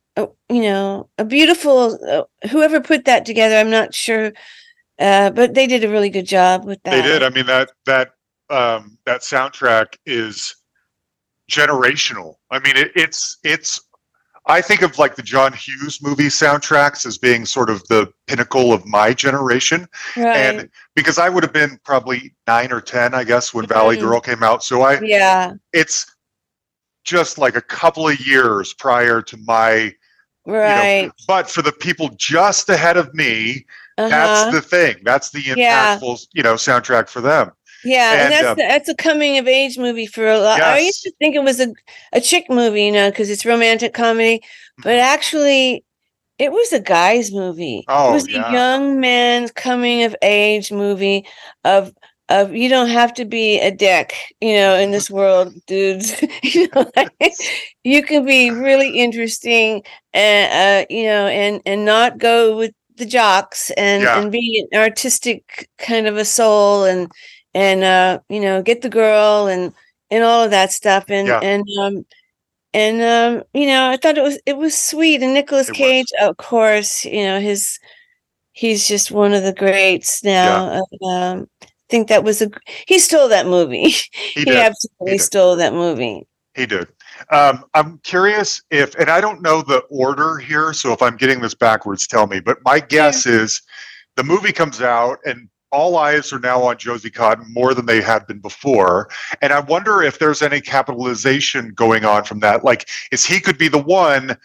[0.50, 4.32] you know a beautiful uh, whoever put that together i'm not sure
[5.00, 7.24] uh but they did a really good job with that They did.
[7.24, 8.08] I mean that that
[8.50, 10.56] um, that soundtrack is
[11.50, 12.36] generational.
[12.52, 13.80] I mean it, it's it's.
[14.46, 18.74] I think of like the John Hughes movie soundtracks as being sort of the pinnacle
[18.74, 23.24] of my generation, right and because I would have been probably nine or ten, I
[23.24, 24.02] guess, when Valley Mhm.
[24.02, 24.64] Girl came out.
[24.64, 26.08] So I yeah it's
[27.04, 29.94] just like a couple of years prior to my
[30.50, 31.12] you know, right.
[31.28, 33.66] but for the people just ahead of me
[34.00, 34.10] uh-huh.
[34.10, 34.96] that's the thing.
[35.04, 35.98] That's the Yeah.
[35.98, 37.52] impactful you know soundtrack for them.
[37.84, 40.62] Yeah and, and, that's um, the, that's a coming of age movie for a lot.
[40.62, 41.74] I used to think it was a,
[42.14, 44.42] a chick movie you know because it's romantic comedy
[44.84, 45.84] but actually
[46.38, 47.84] it was a guy's movie.
[47.90, 48.50] Oh, it was yeah.
[48.50, 51.26] a young man's coming of age movie
[51.66, 51.94] of
[52.30, 56.14] of you don't have to be a dick you know in this world dudes.
[56.44, 57.34] You know like,
[57.84, 63.06] you can be really interesting and uh you know and and not go with the
[63.06, 64.20] jocks and Yeah.
[64.20, 67.12] and be an artistic kind of a soul and
[67.54, 69.74] and uh you know get the girl and
[70.12, 71.06] and all of that stuff.
[71.10, 71.40] And Yeah.
[71.42, 72.06] and um
[72.74, 75.22] and um you know i thought it was it was sweet.
[75.24, 77.80] And Nicolas cage of course you know his
[78.52, 81.48] he's just one of the greats now uh, um
[81.90, 82.50] think that was a
[82.88, 83.90] he stole that movie
[84.34, 85.22] he he, absolutely did.
[85.22, 86.26] stole that movie
[86.56, 86.88] he did
[87.32, 91.42] um, i'm curious if and i don't know the order here so if i'm getting
[91.42, 93.62] this backwards tell me but my guess is
[94.16, 98.02] the movie comes out and all eyes are now on Josie Cotton more than they
[98.02, 99.10] had been before.
[99.42, 102.64] And I wonder if there's any capitalization going on from that.
[102.64, 104.36] Like, is he could be the one,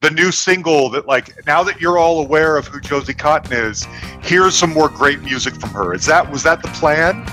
[0.00, 3.86] the new single that, like, now that you're all aware of who Josie Cotton is,
[4.22, 5.92] here's some more great music from her.
[5.92, 7.24] Is that, was that the plan?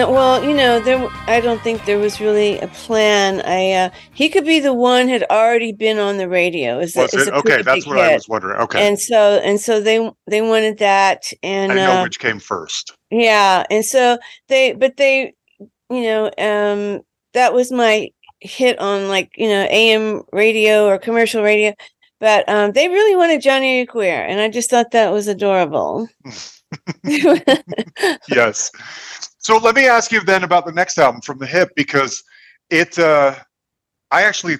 [0.00, 1.08] No, well, you know, there.
[1.26, 3.42] I don't think there was really a plan.
[3.44, 6.78] I uh, he could be the one had already been on the radio.
[6.78, 7.28] Is Was it?
[7.28, 8.58] Okay, that's what I was wondering.
[8.60, 8.86] Okay.
[8.86, 12.94] And so and so they they wanted that, and didn't know uh, which came first.
[13.10, 15.34] yeah, and so they, but they,
[15.90, 17.02] you know, um,
[17.34, 18.08] that was my
[18.40, 21.74] hit on like you know AM radio or commercial radio,
[22.20, 26.08] but um, they really wanted Johnny Queer, and I just thought that was adorable.
[28.28, 28.70] Yes.
[29.50, 32.22] So let me ask you then about the next album from the hip because
[32.70, 33.34] it uh
[34.12, 34.58] I actually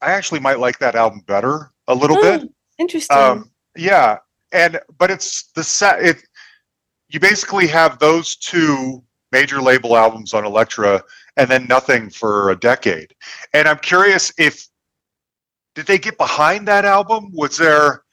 [0.00, 2.48] I actually might like that album better a little Oh, bit.
[2.78, 3.14] Interesting.
[3.14, 4.16] Um yeah,
[4.50, 6.22] and but it's the set it
[7.10, 11.02] you basically have those two major label albums on Elektra
[11.36, 13.12] and then nothing for a decade.
[13.52, 14.66] And I'm curious if
[15.74, 17.32] did they get behind that album?
[17.34, 18.04] Was there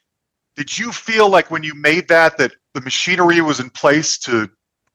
[0.57, 4.49] did you feel like when you made that that the machinery was in place to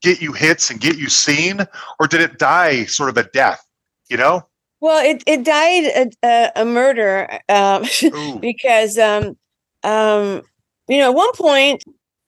[0.04, 1.66] get you hits and get you seen
[1.98, 3.64] or did it die sort of a death,
[4.08, 4.46] you know?
[4.84, 7.84] well, it it died a, a, a murder um,
[8.40, 9.34] because um,
[9.82, 10.42] um,
[10.88, 11.82] you know at one point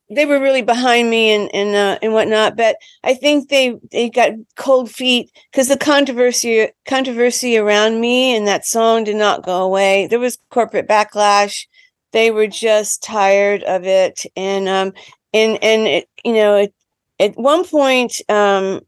[0.09, 4.09] they were really behind me and and uh, and whatnot, but I think they they
[4.09, 9.63] got cold feet because the controversy controversy around me and that song did not go
[9.63, 10.07] away.
[10.07, 11.67] There was corporate backlash.
[12.13, 14.95] They were just tired of it, and um
[15.35, 16.75] and and it you know it,
[17.19, 18.81] at one point um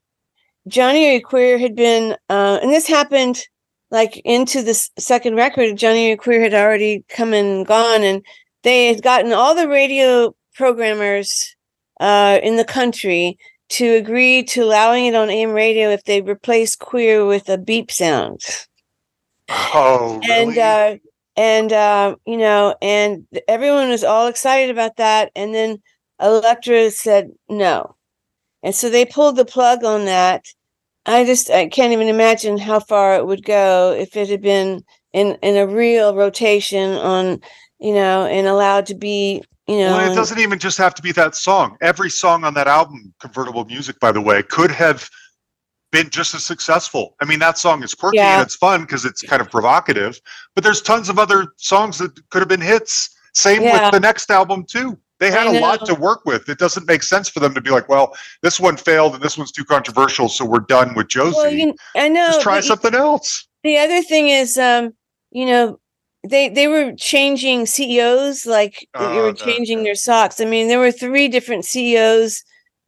[0.69, 3.43] Johnny Queer had been uh, and this happened
[3.91, 5.77] like into the second record.
[5.77, 8.25] Johnny Queer had already come and gone, and
[8.63, 11.57] they had gotten all the radio programmers
[12.01, 13.39] uh, in the country
[13.71, 17.91] to agree to allowing it on AM radio if they replace queer with a beep
[17.91, 18.41] sound.
[19.49, 20.33] Oh, really?
[20.33, 20.97] And uh,
[21.37, 25.31] and uh, you know, and everyone was all excited about that.
[25.35, 25.83] And then
[26.21, 27.95] Elektra said no,
[28.63, 30.45] and so they pulled the plug on that.
[31.07, 34.85] I just I can't even imagine how far it would go if it had been
[35.13, 37.41] in in a real rotation on,
[37.79, 39.97] you know, and allowed to be, you know.
[39.97, 41.77] well, it doesn't even just have to be that song.
[41.81, 45.09] Every song on that album, Convertible Music, by the way, could have
[45.91, 47.15] been just as successful.
[47.23, 48.35] I mean, that song is quirky Yeah.
[48.35, 50.21] and it's fun because it's kind of provocative,
[50.55, 53.11] but there's tons of other songs that could have been hits.
[53.35, 53.85] Same Yeah.
[53.85, 54.99] with the next album, too.
[55.21, 56.49] They had a lot to work with.
[56.49, 59.37] It doesn't make sense for them to be like, well, this one failed and this
[59.37, 61.37] one's too controversial, so we're done with Josie.
[61.37, 62.27] well, you, I know.
[62.29, 63.47] just try you- something else.
[63.65, 64.93] the other thing is um
[65.31, 65.79] you know
[66.29, 69.85] they they were changing ceos like they Oh, were no, changing no.
[69.85, 72.43] their socks i mean there were three different ceos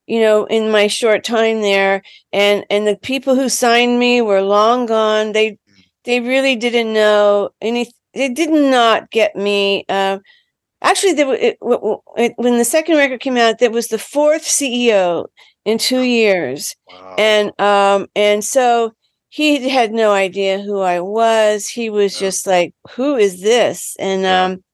[0.06, 4.42] you know in my short time there and and the people who signed me were
[4.42, 5.58] long gone they
[6.04, 10.18] they really didn't know any they did not get me uh,
[10.82, 11.58] actually there it,
[12.16, 15.26] it, when the second record came out that was the fourth ceo
[15.64, 17.14] in two years Wow.
[17.18, 18.92] and um and so
[19.28, 21.68] he had no idea who I was.
[21.68, 22.26] He was Yeah.
[22.26, 24.44] just like, "Who is this?" And Yeah.
[24.46, 24.64] um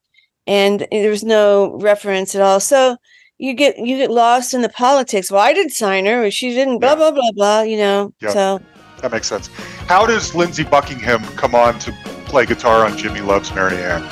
[0.47, 2.59] and there was no reference at all.
[2.61, 2.97] So
[3.37, 5.31] you get you get lost in the politics.
[5.31, 6.79] Well, I did sign her, she didn't.
[6.79, 6.95] Blah Yeah.
[6.97, 7.61] blah blah blah.
[7.63, 8.13] You know.
[8.23, 8.31] Yeah.
[8.31, 8.61] So
[9.03, 9.49] That makes sense.
[9.89, 11.93] How does Lindsey Buckingham come on to
[12.25, 14.03] play guitar on Jimmy Loves Mary Ann?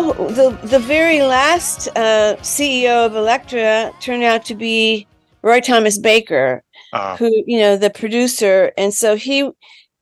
[0.00, 5.06] Well, the the very last uh, CEO of Elektra turned out to be
[5.42, 6.62] Roy Thomas Baker,
[6.92, 8.72] Uh, who you know the producer.
[8.78, 9.42] And so he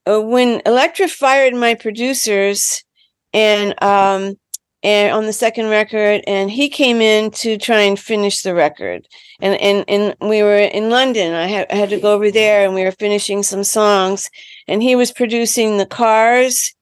[0.06, 2.84] uh, when elektra fired my producers
[3.32, 4.36] and um
[4.84, 9.06] and on the second record and he came in to try and finish the record.
[9.40, 11.34] And and and we were in london.
[11.34, 14.30] I had, I had to go over there and we were finishing some songs.
[14.68, 16.72] And he was producing the cars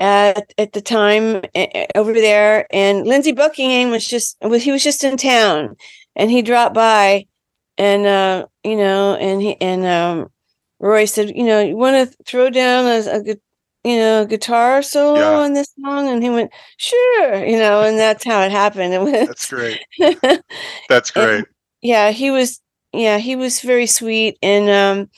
[0.00, 4.82] at at the time uh, over there and lindsey buckingham was just was he was
[4.82, 5.76] just in town
[6.16, 7.26] and he dropped by
[7.78, 10.28] and uh you know and he and um
[10.80, 13.40] roy said you know you want to throw down a, a gu-
[13.84, 15.38] you know guitar solo Yeah.
[15.44, 19.00] on this song and he went sure you know and that's how it happened it
[19.02, 19.80] was that's great.
[20.88, 21.44] That's great.
[21.82, 22.60] yeah he was
[22.92, 25.10] yeah he was very sweet and um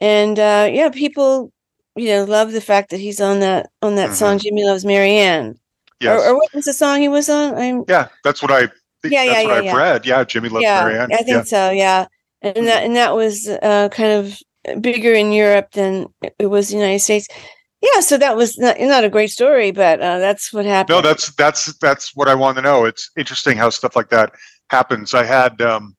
[0.00, 1.50] and uh yeah people
[1.98, 4.14] you know love the fact that he's on that on that Mhm.
[4.14, 5.58] song jimmy loves marianne
[6.00, 6.20] Yes.
[6.22, 8.60] or, or what was the song he was on i'm yeah, that's what I
[9.02, 9.14] think.
[9.14, 9.76] Yeah, that's yeah, what yeah, I've yeah.
[9.76, 10.06] read.
[10.06, 11.12] Yeah, Jimmy Loves yeah, Mary Ann.
[11.12, 11.42] I think yeah.
[11.44, 11.70] so.
[11.70, 12.06] Yeah,
[12.42, 12.64] and Mhm.
[12.66, 16.76] that and that was uh, kind of bigger in Europe than it- it was the
[16.76, 17.28] United States.
[17.80, 20.96] yeah, so that was not, not a great story, but uh, that's what happened.
[20.96, 22.84] No, that's that's that's what I want to know.
[22.86, 24.32] It's interesting how stuff like that
[24.70, 25.14] happens.
[25.14, 25.94] I had um,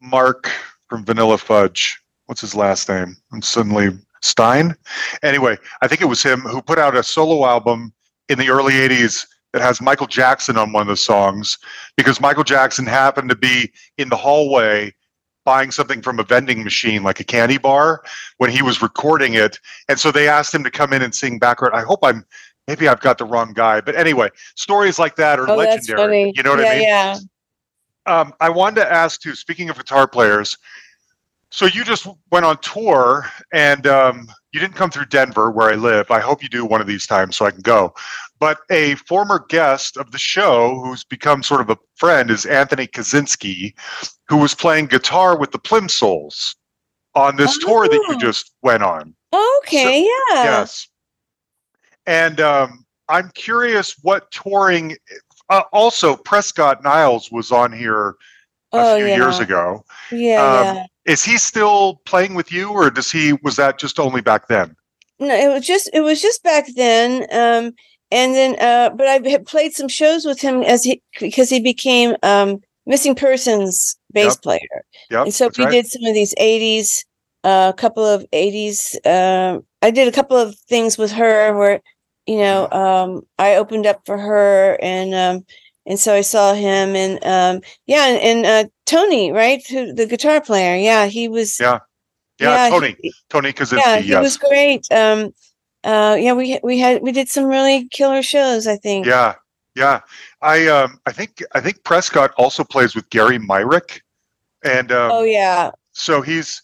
[0.00, 0.50] Mark
[0.88, 1.98] from Vanilla Fudge.
[2.26, 3.16] What's his last name?
[3.32, 3.88] I'm suddenly
[4.24, 4.74] Stein.
[5.22, 7.92] Anyway, I think it was him who put out a solo album
[8.28, 11.58] in the early '80s that has Michael Jackson on one of the songs
[11.96, 14.92] because Michael Jackson happened to be in the hallway
[15.44, 18.02] buying something from a vending machine like a candy bar
[18.38, 19.60] when he was recording it.
[19.88, 22.24] And so they asked him to come in and sing background i hope i'm
[22.66, 26.32] maybe i've got the wrong guy but anyway stories like that are oh, legendary.
[26.34, 26.82] you know what yeah, i mean?
[26.82, 27.18] Yeah,
[28.06, 30.56] um, i wanted to ask too speaking of guitar players
[31.54, 35.74] so you just went on tour and um, you didn't come through denver where i
[35.74, 37.94] live i hope you do one of these times so i can go
[38.40, 42.86] but a former guest of the show who's become sort of a friend is anthony
[42.88, 43.72] kaczynski
[44.28, 46.56] who was playing guitar with the plimsouls
[47.14, 48.18] on this tour that you Oh.
[48.18, 49.14] just went on
[49.62, 50.42] Okay, yeah.
[50.44, 50.88] yes
[52.06, 54.96] and um, i'm curious what touring
[55.50, 58.16] uh, also prescott niles was on here
[58.74, 59.16] a oh, few yeah.
[59.16, 60.86] years ago Yeah, Um, yeah.
[61.06, 64.76] is he still playing with you or does he was that just only back then
[65.18, 67.22] No, it was just it was just back then.
[67.32, 67.72] Um,
[68.10, 72.16] and then uh, but I played some shows with him as he because he became
[72.22, 74.42] um missing persons bass Yep.
[74.42, 74.84] player.
[75.10, 75.70] yep and so we right.
[75.70, 77.04] did some of these 80s
[77.44, 81.80] a couple of 80s uh, i did a couple of things with her where
[82.26, 82.76] you know Mm-hmm.
[82.76, 85.44] um, i opened up for her and um,
[85.86, 89.66] and so i saw him and um, yeah and, and uh, tony right?
[89.68, 90.76] Who, the guitar player.
[90.76, 91.78] Yeah he was Yeah,
[92.40, 92.96] yeah, yeah, tony.
[93.00, 94.22] he- tony because yeah he yes.
[94.22, 94.86] was great.
[94.92, 95.32] Um,
[95.84, 99.04] uh, yeah we we had we did some really killer shows i think.
[99.06, 99.34] Yeah,
[99.76, 100.00] yeah.
[100.40, 104.02] I um I think I think Prescott also plays with Gary Myrick,
[104.64, 105.70] and um, oh yeah.
[105.92, 106.62] so he's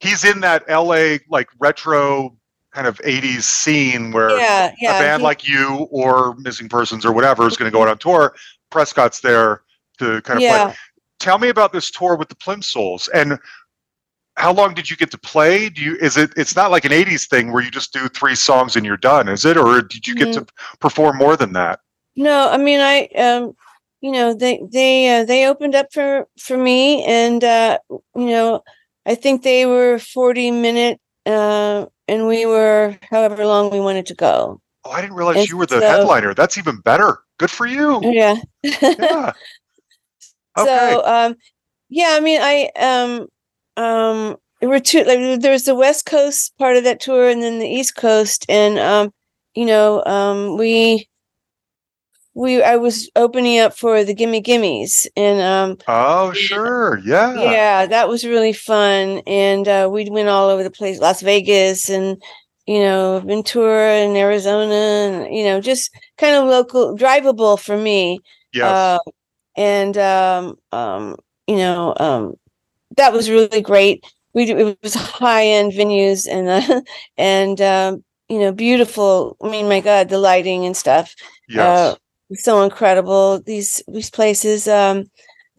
[0.00, 1.20] he's in that L.A.
[1.28, 2.36] like retro
[2.72, 7.04] kind of '80s scene where yeah yeah a band he- like you or Missing Persons
[7.04, 8.34] or whatever is going to go out on tour.
[8.70, 9.62] Prescott's there
[9.98, 10.76] to kind of yeah play.
[11.18, 13.38] Tell me about this tour with the Plimsouls and.
[14.36, 15.68] How long did you get to play?
[15.68, 18.36] Do you is it it's not like an 80s thing where you just do three
[18.36, 19.58] songs and you're done, is it?
[19.58, 20.44] Or did you get Mm-hmm.
[20.44, 21.80] to perform more than that?
[22.16, 23.52] No, I mean I um
[24.00, 28.62] you know they they uh, they opened up for for me and uh you know
[29.04, 34.14] I think they were 40 minute uh and we were however long we wanted to
[34.14, 34.62] go.
[34.84, 36.32] Oh, I didn't realize And you were the so- headliner.
[36.34, 37.18] That's even better.
[37.40, 38.00] Good for you.
[38.02, 38.36] Yeah.
[38.62, 39.32] Yeah.
[40.58, 40.66] Okay.
[40.66, 41.36] So um
[41.88, 43.28] yeah, I mean I um
[43.76, 47.40] um there were two like there was the west coast part of that tour and
[47.40, 49.12] then the east coast and um
[49.54, 51.08] you know um we
[52.34, 56.98] we I was opening up for the Gimme Gimmes and um oh, sure.
[57.04, 57.34] Yeah.
[57.34, 61.88] yeah that was really fun and uh we went all over the place las vegas
[61.88, 62.20] and
[62.70, 68.20] you know ventura and arizona and you know just kind of local drivable for me
[68.52, 68.64] Yes.
[68.64, 68.98] uh,
[69.56, 71.16] and um um
[71.48, 72.34] you know um
[72.96, 74.04] that was really great
[74.34, 76.80] we it was high end venues and uh,
[77.18, 81.14] and um you know beautiful i mean my god the lighting and stuff
[81.48, 81.60] yes.
[81.60, 81.96] uh,
[82.34, 85.04] so incredible these these places um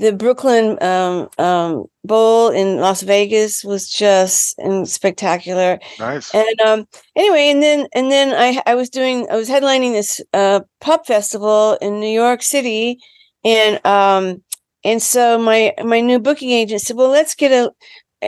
[0.01, 6.33] the brooklyn um um bowl in las vegas was just spectacular nice.
[6.33, 10.19] and um anyway and then and then i i was doing i was headlining this
[10.33, 12.97] uh pop festival in new york city
[13.45, 14.41] and um
[14.83, 17.71] and so my my new booking agent said well let's get a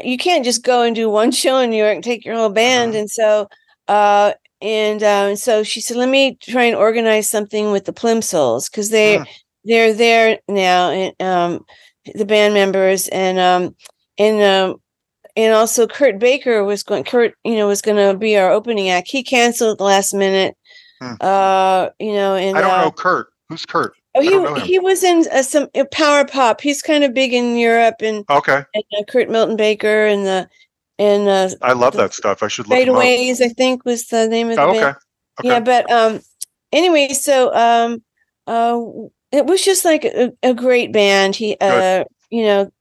[0.04, 2.50] you can't just go and do one show in new york and take your whole
[2.50, 3.00] band Uh-huh.
[3.02, 3.48] and so
[3.88, 7.94] uh and uh, and so she said let me try and organize something with the
[7.94, 9.24] plimsouls because they Hmm.
[9.66, 11.66] They're there now and um
[12.16, 13.76] the band members and um
[14.18, 14.82] and um
[15.36, 17.04] and also Kurt Baker was going.
[17.04, 19.08] Kurt, you know, was going to be our opening act.
[19.10, 20.56] He canceled at the last minute.
[21.02, 21.14] Hmm.
[21.20, 23.28] Uh, you know, and I don't uh, know Kurt.
[23.50, 23.94] Who's Kurt?
[24.16, 26.62] Oh, I don't know he he was in uh, some uh, power pop.
[26.62, 28.64] He's kind of big in Europe, and, Okay.
[28.74, 30.48] and uh, Kurt Milton Baker and the
[31.00, 32.44] and uh, I love that stuff.
[32.44, 32.78] I should look.
[32.78, 33.42] Fadeaways.
[33.42, 34.86] I think was the name of the Oh, band.
[34.86, 34.98] okay.
[35.40, 35.50] Okay.
[35.50, 36.22] Yeah, but um,
[36.72, 38.04] anyway, so um,
[38.46, 38.80] uh,
[39.34, 41.36] it was just like a, a great band.
[41.36, 42.72] He, uh, you know,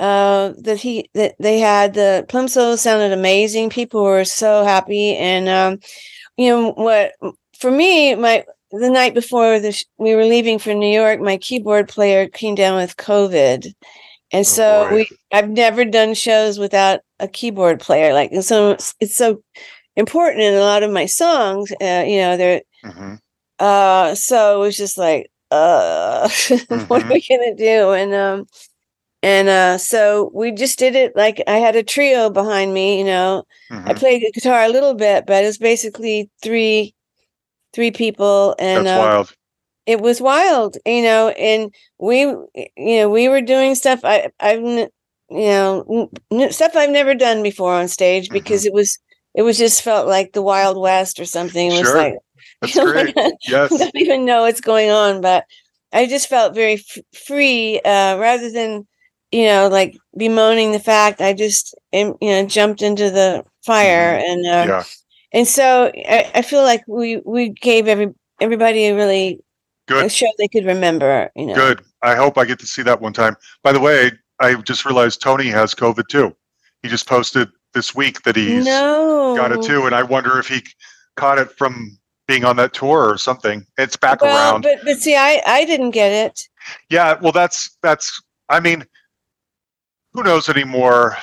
[0.00, 3.70] uh, that he that they had the Plimsoll sounded amazing.
[3.70, 5.80] People were so happy, and um,
[6.36, 7.12] you know what?
[7.58, 11.38] For me, my the night before the sh- we were leaving for New York, my
[11.38, 13.72] keyboard player came down with COVID.
[14.32, 14.96] And Oh, so boy.
[14.96, 18.12] we I've never done shows without a keyboard player.
[18.14, 19.42] Like so it's, so
[19.96, 21.72] important in a lot of my songs.
[21.80, 23.14] Uh, you know, they're hmm
[23.58, 26.28] uh so it was just like uh
[26.88, 27.14] what are Mhm.
[27.14, 27.92] we gonna do?
[27.92, 28.46] And um
[29.22, 32.98] and uh, so we just did it like I had a trio behind me.
[32.98, 33.44] You know,
[33.86, 33.94] I Mhm.
[33.94, 36.94] played the guitar a little bit, but it was basically three
[37.72, 39.34] three people, and That's uh, wild.
[39.86, 41.28] it was wild, you know.
[41.30, 44.88] And we, you know, we were doing stuff I I've you
[45.30, 46.08] know
[46.50, 48.32] stuff I've never done before on stage Mm-hmm.
[48.32, 48.98] because it was
[49.34, 51.68] it was just felt like the Wild West or something.
[51.68, 51.96] It was Sure.
[51.96, 52.14] like
[52.60, 53.14] That's great.
[53.18, 53.32] I
[53.68, 55.44] don't even know what's going on, but
[55.92, 58.86] I just felt very f- free uh, rather than
[59.30, 61.20] you know like bemoaning the fact.
[61.20, 64.68] I just you know jumped into the fire and uh, Mm-hmm.
[64.70, 64.84] Yeah.
[65.32, 68.08] and so I, I feel like we we gave every
[68.40, 69.40] everybody a really
[69.88, 70.12] a Good.
[70.12, 71.30] show they could remember.
[71.36, 71.82] You know, Good.
[72.02, 73.36] I hope I get to see that one time.
[73.62, 76.34] By the way, I just realized Tony has COVID too.
[76.82, 80.48] He just posted this week that he's no, got it too, and I wonder if
[80.48, 80.62] he
[81.16, 81.96] caught it from
[82.32, 83.66] being on that tour or something.
[83.76, 84.62] It's back Well, around.
[84.62, 86.48] but but see, I I didn't get it.
[86.88, 87.18] Yeah.
[87.20, 88.22] Well, that's that's.
[88.48, 88.84] I mean,
[90.12, 91.16] who knows anymore?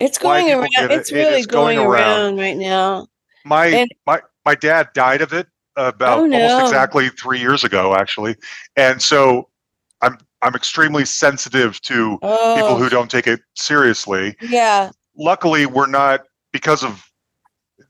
[0.00, 0.68] It's going around.
[0.78, 2.20] it, It's it really going going, around.
[2.20, 2.36] around.
[2.38, 3.08] right now.
[3.44, 6.40] My And- my my dad died of it about Oh, no.
[6.40, 8.36] almost exactly three years ago, actually,
[8.76, 9.48] and so
[10.02, 12.88] I'm I'm extremely sensitive to Oh, people who oh.
[12.88, 14.36] don't take it seriously.
[14.40, 16.20] yeah, Luckily, we're not
[16.52, 17.07] because of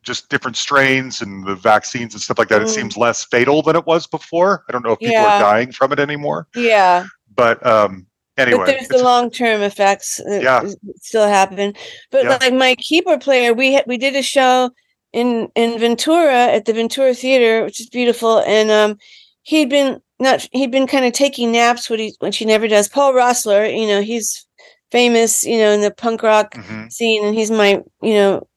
[0.09, 2.63] just different strains and the vaccines and stuff like that.
[2.63, 2.75] It Mm.
[2.75, 4.65] seems less fatal than it was before.
[4.69, 5.37] I don't know if people Yeah.
[5.37, 7.05] are dying from it anymore, yeah.
[7.37, 8.07] but um,
[8.37, 10.65] anyway, but there's the long term effects that Yeah.
[10.97, 11.75] still happen.
[12.11, 12.39] But Yeah.
[12.41, 14.71] like my keyboard player, we we did a show
[15.13, 18.99] in in Ventura at the Ventura Theater, which is beautiful, and um,
[19.43, 22.89] he'd been not he'd been kind of taking naps, what he which he never does.
[22.89, 24.47] Paul Roessler, you know, he's
[24.91, 26.91] famous, you know, in the punk rock Mhm.
[26.91, 28.47] scene, and he's my you know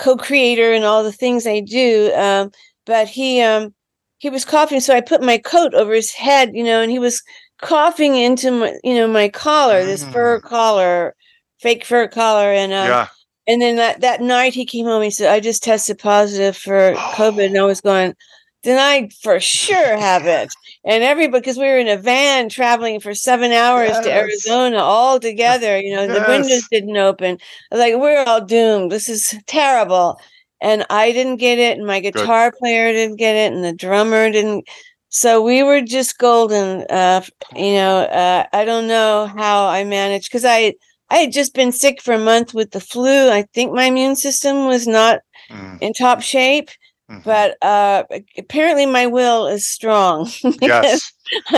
[0.00, 2.12] co-creator and all the things I do.
[2.14, 2.50] Um,
[2.86, 3.74] but he um
[4.18, 6.98] he was coughing, so I put my coat over his head, you know, and he
[6.98, 7.22] was
[7.62, 11.14] coughing into my you know my collar, this fur collar,
[11.60, 13.06] fake fur collar, and um, yeah,
[13.46, 15.02] and then that that night he came home.
[15.02, 18.14] He said, "I just tested positive for COVID," and I was going.
[18.62, 20.52] Then I for sure have it,
[20.84, 25.18] and everybody because we were in a van traveling for seven hours to Arizona all
[25.20, 25.78] together.
[25.80, 27.38] You know, the windows didn't open.
[27.70, 28.90] I was like, we're all doomed.
[28.92, 30.18] This is terrible.
[30.62, 34.30] And I didn't get it, and my guitar player didn't get it, and the drummer
[34.30, 34.66] didn't.
[35.08, 36.82] So we were just golden.
[36.90, 37.22] Uh,
[37.54, 40.74] you know, uh, I don't know how I managed because I
[41.10, 43.30] I had just been sick for a month with the flu.
[43.30, 46.70] I think my immune system was not Mm, in top shape,
[47.10, 47.22] mhm.
[47.24, 48.04] but uh,
[48.38, 50.30] apparently my will is strong.
[50.60, 51.12] yes,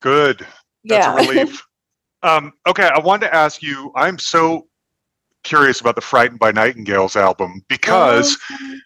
[0.00, 0.46] good.
[0.84, 1.14] That's yeah.
[1.14, 1.66] a relief.
[2.22, 3.92] um, okay, I wanted to ask you.
[3.96, 4.66] I'm so
[5.42, 8.76] curious about the "Frightened by Nightingales" album because Oh.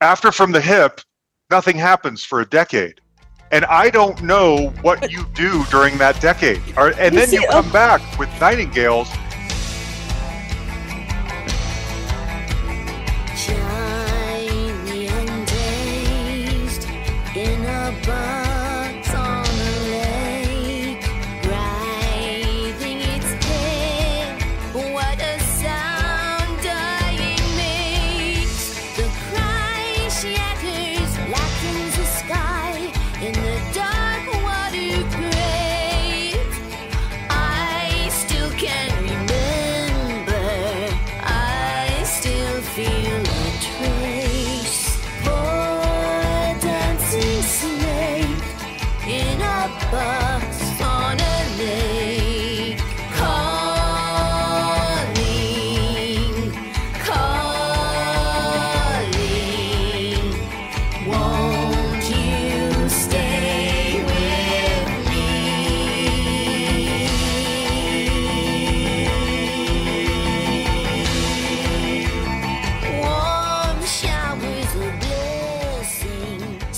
[0.00, 1.00] after "From the Hip,"
[1.50, 3.00] nothing happens for a decade,
[3.52, 6.60] and I don't know what you do during that decade.
[6.76, 7.72] And then you come oh.
[7.72, 9.08] back with "Nightingales."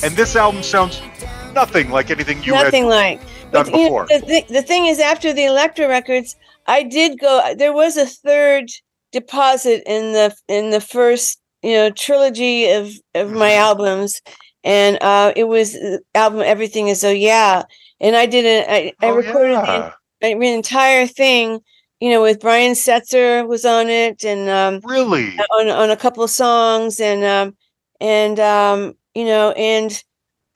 [0.03, 1.01] And this album sounds
[1.55, 3.21] Nothing like anything you Nothing had like.
[3.53, 4.07] done But, you know, before.
[4.09, 6.35] the, thi- the thing is, after the Elektra records,
[6.67, 7.55] I did go.
[7.57, 8.69] There was a third
[9.13, 13.57] deposit in the in the first you know trilogy of of my Mhm.
[13.59, 14.21] albums,
[14.65, 17.65] and uh, it was the album "Everything Is Oh Yeah,"
[18.01, 18.67] and I did it.
[18.69, 19.93] I, I Oh, recorded yeah.
[20.21, 21.61] the, the entire thing.
[22.01, 25.37] You know, with Brian Setzer was on it, and um, Really?
[25.59, 27.57] on on a couple of songs and um
[28.01, 30.03] and um you know and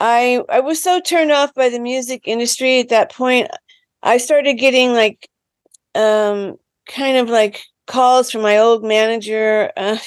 [0.00, 3.48] I I was so turned off by the music industry at that point.
[4.02, 5.28] I started getting like
[5.94, 6.56] um
[6.88, 9.72] kind of like calls from my old manager.
[9.76, 9.98] Uh,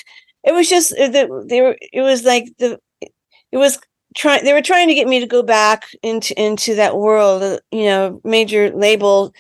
[0.43, 2.79] it was just uh, the they were it was like the
[3.51, 3.79] it was
[4.15, 7.59] trying they were trying to get me to go back into into that world uh,
[7.71, 9.33] you know major label.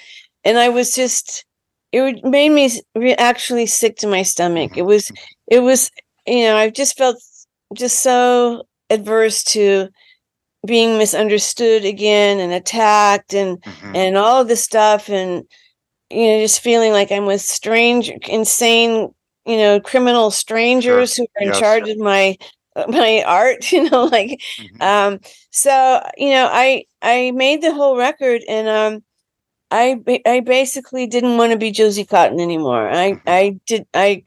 [0.45, 1.45] And I was just
[1.93, 4.77] it made me re- actually sick to my stomach.
[4.77, 5.11] It was,
[5.47, 5.91] it was,
[6.27, 7.17] you know, I just felt
[7.75, 9.89] just so adverse to
[10.65, 13.95] being misunderstood again and attacked and Mhm.
[13.95, 15.43] and all of this stuff and
[16.09, 19.09] you know just feeling like i'm with strange insane
[19.45, 21.59] you know criminal strangers who are in Yes.
[21.59, 22.37] charge of my
[22.89, 24.81] my art you know like Mhm.
[24.81, 25.19] um
[25.51, 29.03] so you know i i made the whole record and um
[29.71, 33.21] i i basically didn't want to be josie cotton anymore i Mhm.
[33.27, 34.23] i did i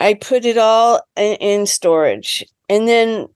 [0.00, 3.26] i put it all in, in storage and then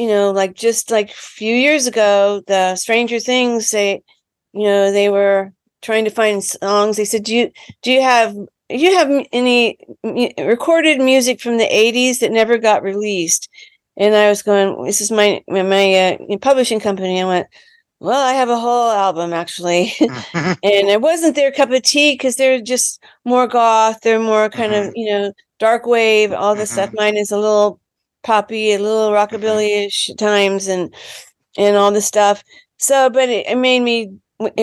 [0.00, 4.02] you know like just like a few years ago the stranger things they
[4.52, 6.96] you know they were trying to find songs.
[6.96, 7.50] They said do you
[7.82, 9.78] do you have do you have any
[10.38, 13.48] recorded music from the 80s that never got released?
[13.96, 17.20] And i was going this is my my, uh, publishing company.
[17.20, 17.46] I went
[18.00, 19.92] well i have a whole album actually.
[20.62, 24.74] And it wasn't their cup of tea because they're just more goth they're more kind
[24.74, 26.90] of you know dark wave all this stuff.
[26.94, 27.80] Mine is a little
[28.22, 30.94] poppy a little rockabilly-ish times and
[31.58, 32.42] and all this stuff
[32.78, 34.12] so but it, it made me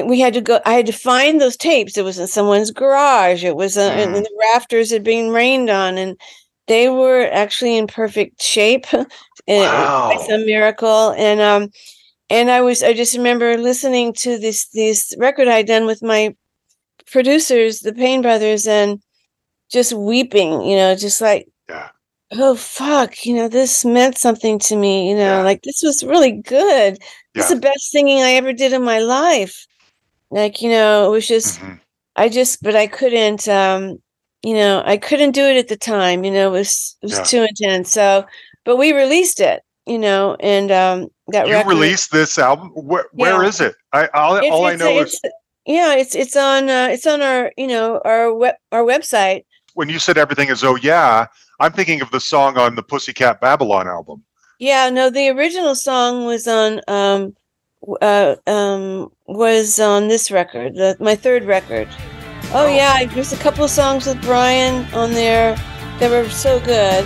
[0.03, 3.43] we- had to go i had to find those tapes it was in someone's garage
[3.43, 4.23] it was uh, and Mm.
[4.23, 6.17] the rafters had been rained on and
[6.67, 9.05] they were actually in perfect shape by
[9.47, 10.17] Wow.
[10.27, 11.69] some miracle and um
[12.29, 16.35] and i was i just remember listening to this this record i'd done with my
[17.07, 18.99] producers the Paine brothers and
[19.71, 21.89] just weeping you know just like Yeah.
[22.33, 25.43] Oh fuck you know this meant something to me you know Yeah.
[25.43, 26.97] like this was really good
[27.33, 27.55] this is Yeah.
[27.55, 29.65] the best singing i ever did in my life
[30.29, 31.79] like you know it was just Mhm.
[32.17, 33.97] i just but i couldn't um
[34.43, 37.17] you know i couldn't do it at the time you know it was it was
[37.19, 37.23] Yeah.
[37.23, 38.25] too intense so
[38.65, 42.69] but we released it you know and um that You record released this album.
[42.73, 43.75] Where, where is it?
[43.91, 45.19] I all, it's, all I it's- know is
[45.65, 49.89] yeah it's it's on uh, it's on our you know our web our website when
[49.89, 51.27] you said everything is oh yeah.
[51.59, 54.23] I'm thinking of the song on the Pussycat Babylon album.
[54.59, 57.35] Yeah, no, the original song was on um
[58.01, 61.87] uh um was on this record, the, my third record.
[62.53, 62.67] Oh, Oh.
[62.67, 65.55] yeah, there's a couple songs with Brian on there
[65.99, 67.05] that were so good.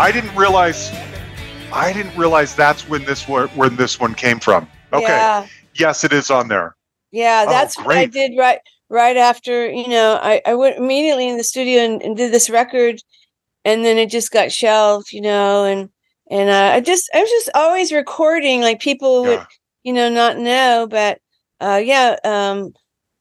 [0.00, 0.90] I didn't realize.
[1.74, 4.66] I didn't realize that's when this when this one came from.
[4.94, 5.06] Okay.
[5.06, 6.74] Yeah, Yes, it is on there.
[7.12, 11.28] yeah, Oh, that's what I did right right after, you know, I, I went immediately
[11.28, 12.98] in the studio and, and did this record
[13.66, 15.90] and then it just got shelved, you know, and
[16.30, 19.46] and uh, I just I was just always recording like people would Yeah.
[19.82, 21.20] you know not know but
[21.60, 22.72] uh yeah um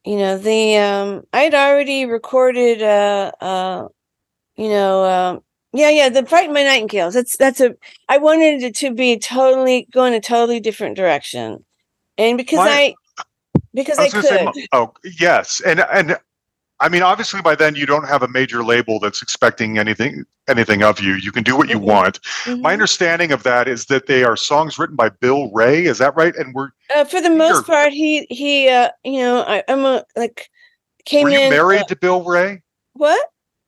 [0.06, 3.88] you know the um I had already recorded uh uh
[4.56, 5.42] you know um
[5.74, 7.76] yeah yeah the frightened by nightingales that's that's a
[8.08, 11.64] i wanted it to be totally go in a totally different direction
[12.18, 12.96] and because My- i
[13.74, 16.18] because I i, could say, oh yes, and and
[16.80, 20.82] I mean, obviously by then you don't have a major label that's expecting anything anything
[20.82, 21.16] of you.
[21.16, 21.84] You can do what you Mhm.
[21.84, 22.20] want.
[22.48, 22.74] My Mhm.
[22.74, 25.86] understanding of that is that they are songs written by Bill Ray.
[25.86, 26.34] Is that right?
[26.36, 30.04] And were uh, for the most part he he uh you know I, i'm a
[30.16, 30.50] like
[31.06, 32.62] came were you in married uh, to Bill Ray?
[32.94, 33.20] what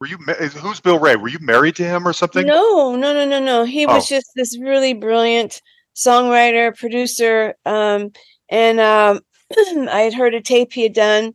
[0.02, 1.16] Were you who's Bill Ray?
[1.16, 2.48] Were you married to him or something?
[2.48, 3.64] No, no, no, no, no.
[3.66, 4.16] He was Oh.
[4.16, 5.62] just this really brilliant
[5.96, 7.54] songwriter, producer.
[7.68, 8.12] Um,
[8.50, 9.20] and um,
[9.56, 11.34] I had heard a tape he had done,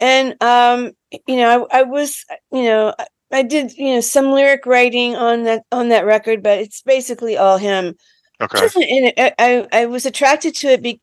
[0.00, 0.90] and um,
[1.28, 5.14] you know, I, I was, you know, I, I did, you know, some lyric writing
[5.14, 7.94] on that on that record, but it's basically all him.
[8.40, 8.58] Okay.
[8.76, 11.00] and I, I I was attracted to it be,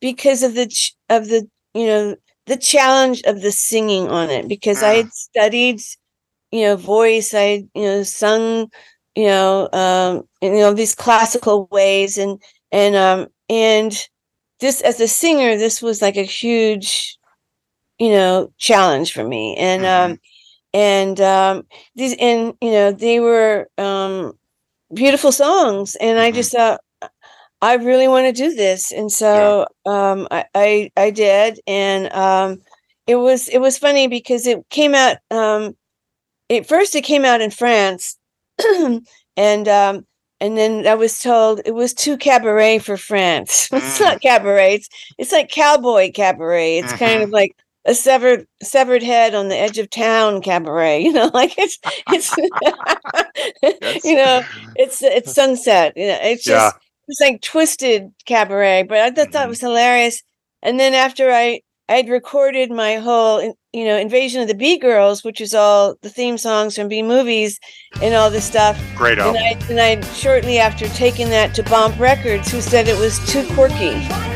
[0.00, 4.48] because of the ch- of the you know the challenge of the singing on it
[4.48, 4.96] because I Mm.
[5.02, 5.80] had studied
[6.52, 8.70] you know voice I you know sung
[9.14, 12.18] you know um in, you know these classical ways.
[12.18, 12.40] And
[12.72, 13.92] and um and
[14.60, 17.18] this as a singer this was like a huge
[17.98, 19.56] you know challenge for me.
[19.58, 20.18] And um
[20.74, 21.64] and um,
[21.96, 24.34] these and you know they were um,
[24.94, 26.32] beautiful songs, and I Mhm.
[26.32, 26.80] just thought
[27.62, 32.58] I really want to do this, and so um, I, I I did, and um,
[33.06, 35.16] it was it was funny because it came out.
[35.30, 35.76] Um,
[36.48, 38.16] it first it came out in France,
[39.36, 40.06] and um,
[40.40, 43.68] and then I was told it was too cabaret for France.
[43.72, 44.00] it's Mm.
[44.00, 44.74] not cabaret.
[44.76, 44.88] It's,
[45.18, 46.78] it's like cowboy cabaret.
[46.78, 47.52] It's kind of like
[47.86, 51.00] a severed severed head on the edge of town cabaret.
[51.04, 51.78] You know, like it's
[52.10, 52.36] it's
[54.04, 54.44] you know
[54.74, 55.92] it's it's sunset.
[55.96, 56.70] You know, it's Yeah.
[56.70, 56.76] just
[57.08, 58.84] it's like twisted cabaret.
[58.84, 59.48] But I thought that Mhm.
[59.48, 60.22] was hilarious.
[60.62, 63.40] And then after I I'd recorded my whole
[63.72, 67.02] you know invasion of the Bee Girls, which is all the theme songs from B
[67.02, 67.60] movies
[68.02, 68.80] and all this stuff.
[68.96, 69.42] Great And album.
[69.42, 73.46] I and I shortly after taken that to Bomb Records, who said it was too
[73.54, 74.35] quirky.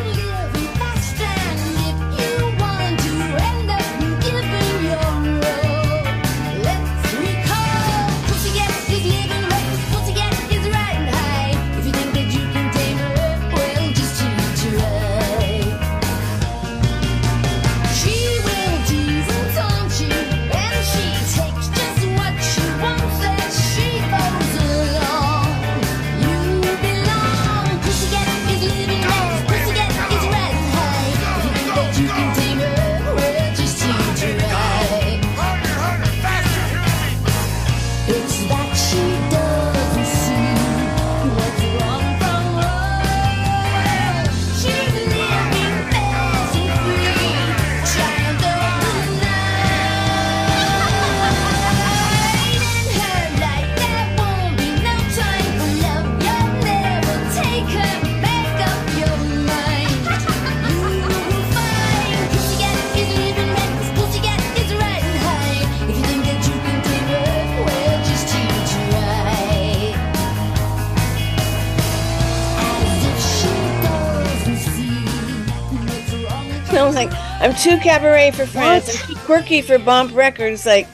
[77.51, 79.03] I'm too cabaret for France.
[79.03, 80.65] I'm too quirky for Bomb Records.
[80.65, 80.87] Like,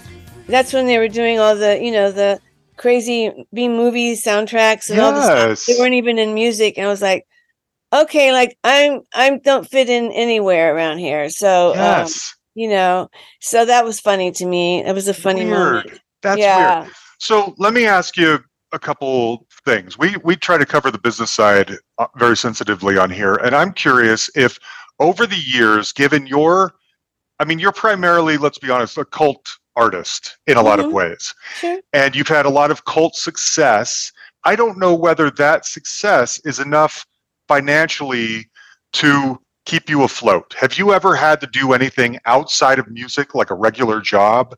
[0.47, 2.41] that's when they were doing all the, you know, the
[2.79, 5.27] crazy B movie soundtracks and all this.
[5.27, 5.67] Yes.
[5.67, 7.27] They weren't even in music, and I was like,
[7.93, 11.29] okay, like I'm, I'm don't fit in anywhere around here.
[11.29, 12.35] So, um, Yes.
[12.55, 13.11] you know,
[13.43, 14.83] so that was funny to me.
[14.83, 15.59] It was a funny Weird.
[15.59, 16.01] moment.
[16.23, 16.81] That's yeah.
[16.85, 16.93] weird.
[17.19, 18.39] So let me ask you
[18.73, 19.99] a couple things.
[19.99, 23.75] We we try to cover the business side uh, very sensitively on here, and I'm
[23.75, 24.59] curious if
[24.99, 26.75] over the years, given your,
[27.39, 30.93] I mean, you're primarily, let's be honest, a cult artist in a lot of Mhm.
[30.93, 31.79] ways, Sure.
[31.93, 34.11] and you've had a lot of cult success.
[34.45, 37.05] I don't know whether that success is enough
[37.47, 38.49] financially
[38.95, 40.55] to keep you afloat.
[40.59, 44.57] Have you ever had to do anything outside of music, like a regular job?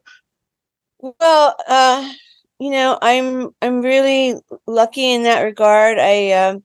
[1.01, 2.13] Well, uh,
[2.61, 4.35] you know, I'm I'm really
[4.67, 5.99] lucky in that regard.
[5.99, 6.63] I um,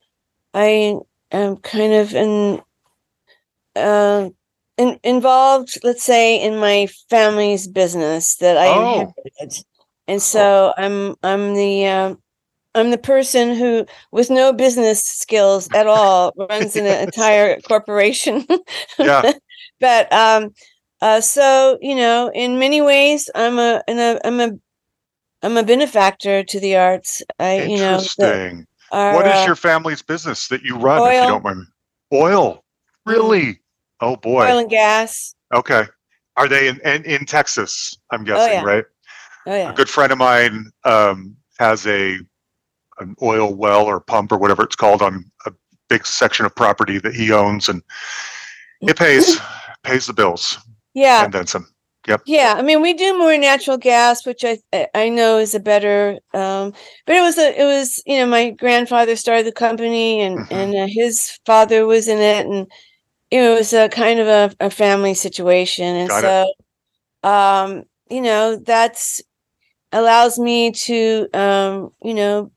[0.54, 1.00] I
[1.32, 2.62] am kind of in,
[3.76, 4.30] uh,
[4.78, 9.14] in involved, let's say, in my family's business that I Oh.
[9.40, 9.66] inherited,
[10.08, 12.22] and so I'm I'm the um,
[12.76, 18.46] I'm the person who, with no business skills at all, runs an entire corporation.
[19.00, 19.34] Yeah.
[19.80, 20.54] but um,
[21.02, 24.52] uh, so you know, in many ways, I'm a, an, a I'm a
[25.44, 27.22] I'm a benefactor to the arts.
[27.40, 28.68] I you know, the, Interesting.
[28.92, 31.28] our, what is uh, your family's business that you run, if you oil.
[31.28, 31.68] don't mind?
[32.14, 32.64] Oil.
[33.06, 33.60] Really?
[34.04, 34.46] Oh boy.
[34.46, 35.34] oil and gas?
[35.54, 35.86] Okay.
[36.36, 37.96] Are they in, in, in Texas?
[38.12, 38.64] I'm guessing, yeah.
[38.64, 38.86] right?
[39.46, 42.18] Oh yeah, A good friend of mine um, has a
[43.00, 45.52] an oil well or pump or whatever it's called on a
[45.90, 47.82] big section of property that he owns, and
[48.82, 49.40] it pays
[49.84, 50.58] pays the bills
[50.94, 51.24] yeah.
[51.26, 51.68] and then some.
[52.08, 52.24] Yep.
[52.26, 54.58] Yeah, I mean, we do more natural gas, which I
[54.94, 56.20] I- know is a better.
[56.34, 56.74] Um,
[57.06, 60.52] but it was a it was you know my grandfather started the company and Mhm.
[60.52, 62.68] and uh, his father was in it and
[63.34, 66.54] it was a kind of a, a family situation and Got so
[67.30, 69.22] um you know that's
[69.92, 72.52] allows me to um you know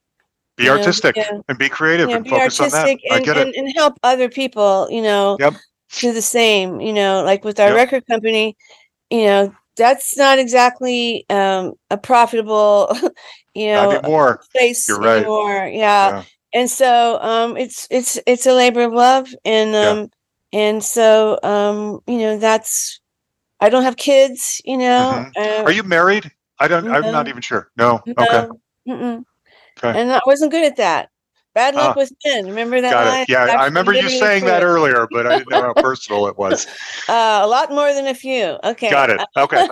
[0.57, 2.85] Be you know, artistic yeah, and be creative and be focus on that.
[2.85, 3.57] artistic I and, get and, it.
[3.57, 5.55] and help other people you know Yep.
[5.99, 7.77] do the same you know like with our Yep.
[7.77, 8.57] record company
[9.11, 12.91] you know that's not exactly um a profitable
[13.55, 14.41] you know anymore.
[14.55, 15.19] space You're right.
[15.19, 16.11] anymore yeah.
[16.11, 16.23] Yeah.
[16.55, 20.11] and so um it's it's it's a labor of love and um
[20.57, 23.01] and so um you know that's
[23.61, 26.31] i don't have kids you know uh, Are you married?
[26.59, 26.89] I don't.
[26.91, 27.69] I'm not even sure.
[27.77, 28.01] No.
[28.07, 28.49] no, Okay.
[28.89, 29.25] mm-mm.
[29.79, 30.01] Okay.
[30.01, 31.11] and i wasn't good at that
[31.55, 32.01] Bad luck Ah.
[32.01, 32.47] with men.
[32.53, 33.23] Remember that Got line?
[33.23, 33.29] it.
[33.31, 36.67] Yeah, I remember you saying that earlier, but I didn't know how personal it was.
[37.09, 38.59] Uh, a lot more than a few.
[38.63, 38.91] Okay.
[38.91, 39.21] Got it.
[39.39, 39.67] Okay.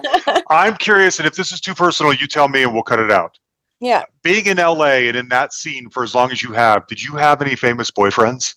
[0.49, 3.11] I'm curious, and if this is too personal, you tell me and we'll cut it
[3.11, 3.39] out.
[3.81, 4.05] yeah.
[4.23, 7.17] Being in LA and in that scene for as long as you have, did you
[7.17, 8.55] have any famous boyfriends?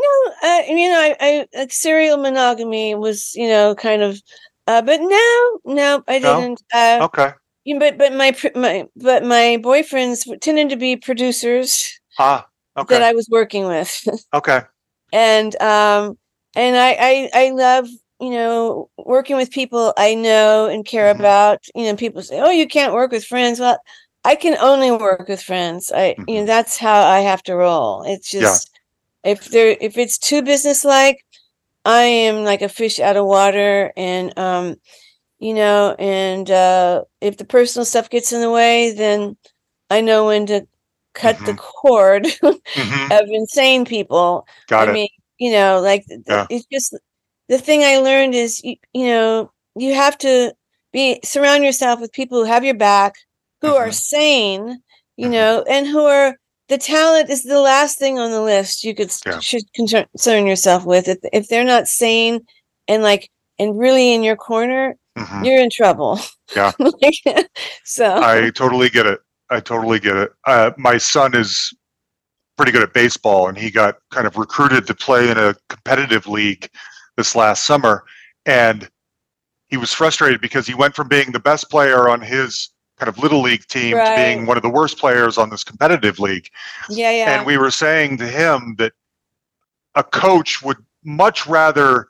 [0.00, 4.20] No, uh, you know, I, I like serial monogamy was, you know, kind of,
[4.66, 6.62] uh, but no, no, I didn't.
[6.72, 7.32] Uh, Okay.
[7.64, 12.46] you- but but my my but my boyfriends tended to be producers Ah,
[12.76, 12.98] okay.
[12.98, 13.02] that.
[13.02, 14.62] I was working with, Okay.
[15.12, 16.18] and um,
[16.56, 17.88] and I I I love
[18.20, 21.18] you know working with people I know and care Mhm.
[21.18, 21.60] about.
[21.74, 23.78] You know, people say, "Oh, you can't work with friends." Well,
[24.24, 25.92] I can only work with friends.
[25.94, 26.46] I you know Mhm.
[26.46, 28.02] that's how I have to roll.
[28.04, 28.58] It's Yeah.
[29.24, 31.24] If there if it's too businesslike,
[31.84, 34.76] I am like a fish out of water, and um,
[35.38, 39.36] you know, and uh, if the personal stuff gets in the way, then
[39.90, 40.66] I know when to
[41.14, 42.26] cut the cord
[42.74, 44.46] hmm of insane people.
[44.66, 45.00] Got I it.
[45.00, 45.08] mean,
[45.38, 46.46] you know, like Yeah.
[46.48, 46.96] it's just
[47.48, 50.54] the thing I learned is you, you know you have to
[50.92, 53.14] be surround yourself with people who have your back,
[53.60, 53.94] who are Mhm.
[53.94, 54.82] sane,
[55.16, 55.30] you Mhm.
[55.30, 56.36] know, and who are
[56.70, 59.40] the talent is the last thing on the list you could Yeah.
[59.40, 61.08] should concern, yourself with.
[61.08, 62.46] If if they're not sane
[62.88, 65.44] and like and really in your corner, Mhm.
[65.44, 66.18] you're in trouble.
[66.56, 66.72] Yeah.
[67.02, 67.48] Like,
[67.84, 69.20] so I totally get it.
[69.50, 70.32] I totally get it.
[70.46, 71.74] Uh, my son is
[72.56, 76.26] pretty good at baseball, and he got kind of recruited to play in a competitive
[76.28, 76.68] league
[77.16, 78.04] this last summer.
[78.46, 78.88] And
[79.68, 83.18] he was frustrated because he went from being the best player on his kind of
[83.18, 86.48] little league team to being one of the worst players on this competitive league.
[86.90, 87.38] yeah, yeah.
[87.38, 88.92] And we were saying to him that
[89.94, 92.08] a coach would much rather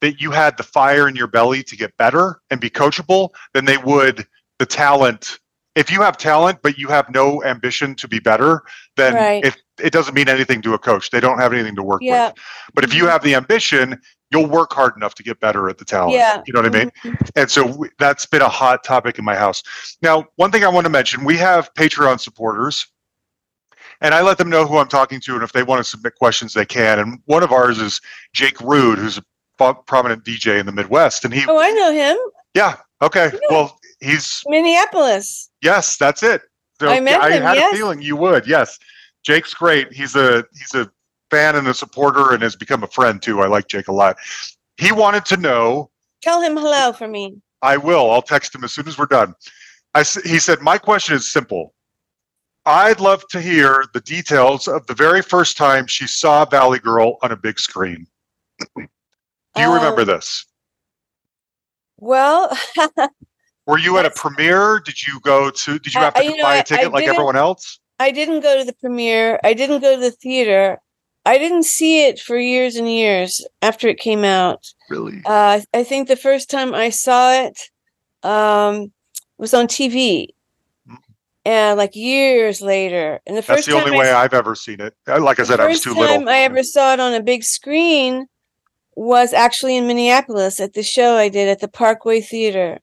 [0.00, 3.66] that you had the fire in your belly to get better and be coachable than
[3.66, 4.26] they would
[4.58, 5.38] the talent.
[5.74, 8.62] If you have talent but you have no ambition to be better,
[8.96, 9.44] then Right.
[9.44, 11.10] it, it doesn't mean anything to a coach.
[11.10, 12.28] They don't have anything to work Yeah.
[12.28, 12.36] with.
[12.74, 13.12] But if you mm-hmm.
[13.12, 14.00] have the ambition,
[14.30, 16.12] you'll work hard enough to get better at the talent.
[16.14, 16.42] Yeah.
[16.46, 16.92] You know what I mean?
[17.02, 17.30] Mhm.
[17.36, 19.62] And so we, that's been a hot topic in my house.
[20.02, 22.86] Now, one thing I want to mention we have Patreon supporters,
[24.00, 26.14] and I let them know who I'm talking to, and if they want to submit
[26.14, 26.98] questions, they can.
[27.00, 28.00] And one of ours is
[28.32, 31.24] Jake Rudh, who's a prominent DJ in the Midwest.
[31.24, 32.16] And he, Oh, I know him.
[32.54, 33.30] yeah, okay.
[33.32, 33.38] Yeah.
[33.50, 35.50] Well, he's, Minneapolis.
[35.62, 36.42] yes, that's it.
[36.80, 37.74] So I met I him, had yes.
[37.74, 38.46] a feeling you would.
[38.46, 38.78] Yes.
[39.22, 39.92] Jake's great.
[39.92, 40.90] He's a, he's a
[41.30, 43.40] fan and a supporter and has become a friend too.
[43.40, 44.16] I like Jake a lot.
[44.76, 45.90] He wanted to know
[46.22, 47.36] Tell him hello for me.
[47.62, 48.10] I will.
[48.10, 49.34] I'll text him as soon as we're done.
[49.94, 51.74] I, he said, My question is simple.
[52.66, 57.16] I'd love to hear the details of the very first time she saw Valley Girl
[57.22, 58.06] on a big screen.
[58.76, 58.82] Do
[59.56, 60.44] you remember Um, this?
[61.96, 62.56] Well,
[63.66, 64.80] Were you at a premiere?
[64.84, 66.86] Did you go to, did you have to I- you know, buy I- a ticket
[66.86, 67.78] I like everyone else?
[67.98, 69.38] I didn't go to the premiere.
[69.44, 70.78] I didn't go to the theater.
[71.26, 74.66] I didn't see it for years and years after it came out.
[74.88, 75.20] Really?
[75.24, 77.58] Uh, I think the first time I saw it
[78.22, 78.92] um,
[79.38, 80.28] was on TV,
[81.44, 83.20] and like years later.
[83.26, 84.94] And the That's first the only way I I've ever seen it.
[85.06, 86.28] Uh, Like I said, I was first too time little.
[86.28, 88.26] I ever saw it on a big screen
[88.96, 92.78] was actually in Minneapolis at the show I did at the Parkway Theater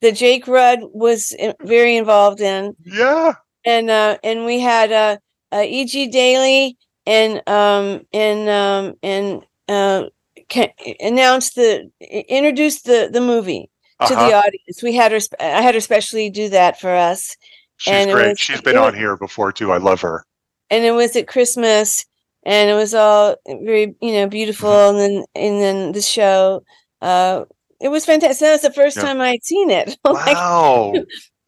[0.00, 3.34] that Jake Rudh was very involved in, Yeah.
[3.64, 5.16] and uh, and we had uh,
[5.52, 6.08] uh, E.G.
[6.08, 10.04] Daily and um and um and uh,
[10.50, 13.70] ca- announced the i- introduced the the movie
[14.06, 14.26] to Uh-huh.
[14.28, 14.82] the audience.
[14.82, 15.20] We had her.
[15.20, 17.36] sp- I had her specially do that for us.
[17.76, 18.28] She's and great.
[18.30, 19.72] was- She's been it on was- here before too.
[19.72, 20.24] I love her.
[20.70, 22.04] and it was at Christmas,
[22.44, 24.98] and it was all very you know beautiful, Mm-hmm.
[24.98, 26.62] and then and then the show,
[27.02, 27.44] uh,
[27.80, 28.40] it was fantastic.
[28.46, 29.02] That was the first Yeah.
[29.04, 29.96] time I'd seen it.
[30.04, 30.94] Wow.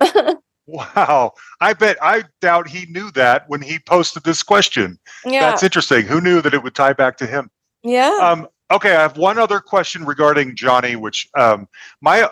[0.67, 1.33] wow.
[1.61, 4.99] I bet, I doubt he knew that when he posted this question.
[5.25, 6.07] yeah, That's interesting.
[6.07, 7.51] Who knew that it would tie back to him?
[7.83, 11.69] yeah, Um, okay, I have one other question regarding Johnny, which um,
[12.01, 12.29] my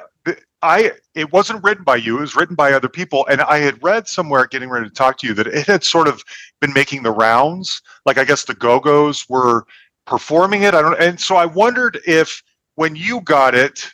[0.64, 3.82] I it wasn't written by you; it was written by other people, and I had
[3.82, 6.24] read somewhere getting ready to talk to you that it had sort of
[6.61, 7.82] been making the rounds.
[8.07, 9.66] Like I guess the Go Go's were
[10.07, 10.74] performing it.
[10.74, 12.43] I don't, and so I wondered if
[12.76, 13.93] when you got it.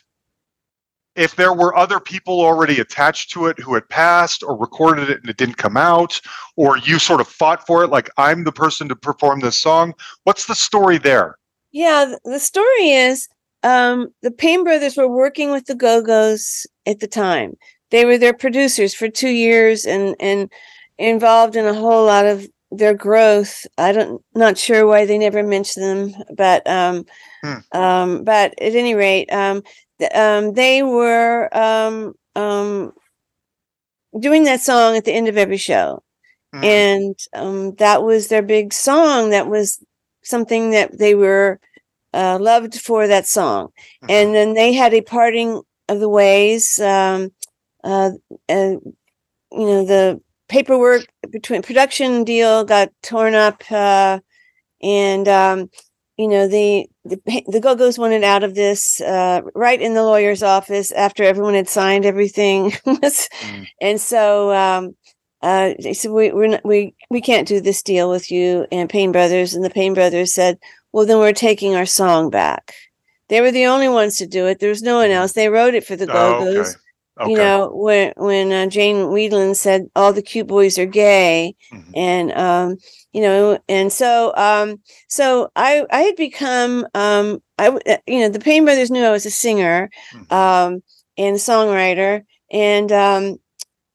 [1.15, 5.19] If there were other people already attached to it who had passed or recorded it
[5.21, 6.21] and it didn't come out,
[6.55, 9.93] or you sort of fought for it, like I'm the person to perform this song,
[10.23, 11.37] what's the story there?
[11.73, 12.15] yeah.
[12.25, 13.27] The story is,
[13.63, 17.55] um, the Paine brothers were working with the Go Go's at the time.
[17.91, 20.51] They were their producers for two years, and and
[20.97, 23.65] involved in a whole lot of their growth.
[23.77, 27.05] I don't not sure why they never mentioned them, but um,
[27.43, 27.77] Hmm.
[27.77, 29.63] um, but at any rate, um,
[30.15, 32.93] um, they were um, um,
[34.19, 36.03] doing that song at the end of every show,
[36.53, 36.63] Mhm.
[36.65, 39.29] and um, that was their big song.
[39.31, 39.79] That was
[40.23, 41.59] something that they were
[42.13, 43.69] uh, loved for that song.
[44.03, 44.09] Mhm.
[44.09, 46.79] And then they had a parting of the ways.
[46.79, 47.31] Um,
[47.83, 48.11] uh,
[48.49, 48.81] you
[49.51, 54.19] know, the paperwork between production deal got torn up, uh,
[54.81, 55.69] and um,
[56.17, 60.03] you know the the the Go Go's wanted out of this uh, right in the
[60.03, 63.67] lawyer's office after everyone had signed everything, Mm.
[63.81, 64.95] and so um,
[65.41, 68.89] uh, they said we we're not, we we can't do this deal with you and
[68.89, 70.59] Paine Brothers, and the Paine Brothers said,
[70.91, 72.73] well then we're taking our song back.
[73.29, 74.59] They were the only ones to do it.
[74.59, 75.31] There was no one else.
[75.33, 76.79] They wrote it for the Go Oh, Go's okay.
[77.21, 77.31] Okay.
[77.31, 81.91] you know when when uh, Jane Wiedlin said all the cute boys are gay Mhm.
[81.95, 82.77] and um
[83.13, 88.29] you know and so um so i i had become um i uh, you know
[88.29, 90.31] the Paine brothers knew i was a singer Mhm.
[90.31, 90.83] um
[91.17, 93.37] and songwriter and um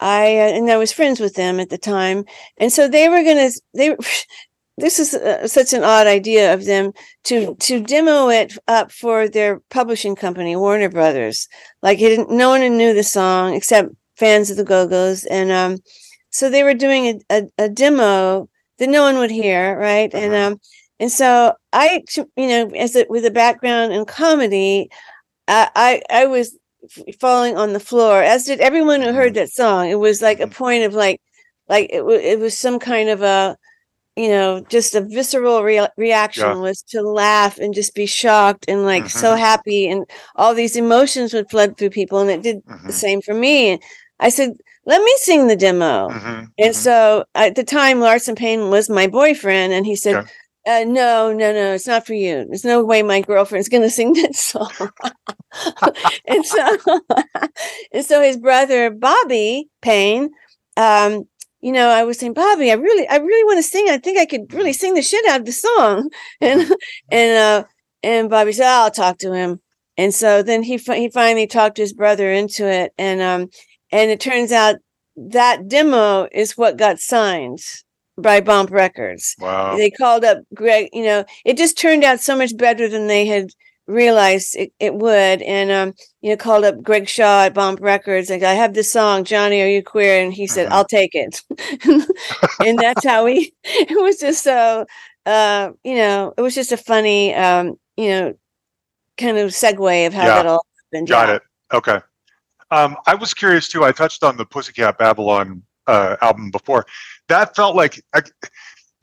[0.01, 2.25] i uh, and i was friends with them at the time
[2.59, 3.97] and so they were gonna they
[4.79, 6.93] this is uh, such an odd idea of them
[7.25, 11.49] to to demo it up for their publishing company warner brothers
[11.83, 11.99] like
[12.29, 15.79] no one knew the song except fans of the go-go's and um
[16.31, 18.49] so they were doing a, a, a demo
[18.79, 20.47] that no one would hear right and Uh-huh.
[20.53, 20.61] um
[20.99, 24.89] and so I, you know as a, with a background in comedy
[25.49, 29.51] i i, I was f- falling on the floor as did everyone who heard that
[29.51, 30.55] song it was like a Mhm.
[30.55, 31.21] point of like
[31.69, 33.57] like it, wa- it was some kind of a
[34.17, 36.55] you know just a visceral rea- reaction Yeah.
[36.69, 39.39] was to laugh and just be shocked and like so Mhm.
[39.39, 40.05] happy and
[40.37, 42.87] all these emotions would flood through people and it did Mhm.
[42.87, 43.79] the same for me
[44.21, 44.51] i said
[44.87, 46.47] let me sing the demo Mhm.
[46.59, 46.75] and Mhm.
[46.75, 50.31] so at the time larson paine was my boyfriend and he said Okay.
[50.67, 53.91] uh, no no no it's not for you there's no way my girlfriend's going to
[53.91, 54.73] sing that song
[56.27, 56.77] and so
[57.93, 60.31] and so his brother bobby paine
[60.77, 61.27] um
[61.67, 63.87] you know i was saying bobby i really i really want to sing.
[63.91, 66.11] I think i could really sing the shit out of the song.
[66.41, 66.61] And
[67.11, 67.65] and uh
[68.05, 69.61] and bobby said i'll talk to him.
[69.99, 73.49] And so then he fi- he finally talked his brother into it and um
[73.91, 74.77] and it turns out
[75.17, 77.59] that demo is what got signed
[78.19, 79.35] by Bomp Records.
[79.41, 79.77] Wow.
[79.77, 83.27] they called up Greg, you know, it just turned out so much better than they
[83.27, 83.51] had
[83.87, 85.43] realized it, it would.
[85.43, 88.31] And, um, you know, called up Greg Shaw at Bomp Records.
[88.31, 90.21] and I have this song, Johnny, are you queer?
[90.23, 90.73] And he said, Mhm.
[90.73, 91.43] I'll take it.
[92.67, 94.87] and that's how we, it was just so,
[95.25, 98.35] uh, you know, it was just a funny, um, you know,
[99.17, 100.35] kind of segue of how Yeah.
[100.37, 101.09] that all happened.
[101.09, 101.43] Got it.
[101.73, 102.01] Okay.
[102.71, 103.85] Um, I was curious too.
[103.85, 106.85] I touched on the Pussycat Babylon uh, album before.
[107.29, 108.23] That felt like I,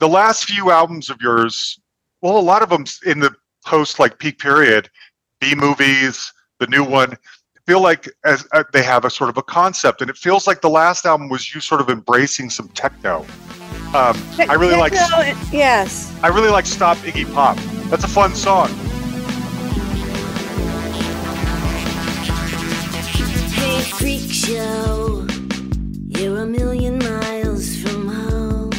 [0.00, 1.78] the last few albums of yours.
[2.20, 3.34] Well, a lot of them in the
[3.64, 4.90] post like peak period,
[5.40, 7.16] B movies, the new one,
[7.66, 10.60] feel like as uh, they have a sort of a concept, and it feels like
[10.60, 13.24] the last album was you sort of embracing some techno.
[13.94, 14.92] Um, I really like
[15.52, 16.12] yes.
[16.22, 17.56] I really like Stop Iggy Pop.
[17.90, 18.68] That's a fun song.
[23.52, 25.26] Hey, freak show,
[26.08, 28.72] you're a million miles from home.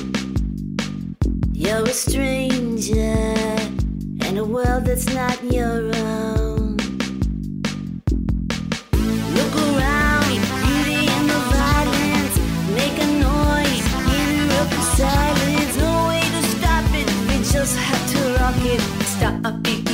[1.53, 3.44] You're a stranger in a
[4.55, 6.77] world that's not your own.
[9.37, 10.29] Look around,
[10.63, 12.35] beauty and the violence.
[12.79, 13.85] Make a noise,
[14.15, 15.75] interrupt the silence.
[15.77, 18.81] No way to stop it, we just have to rock it.
[19.15, 19.84] Stop, beep,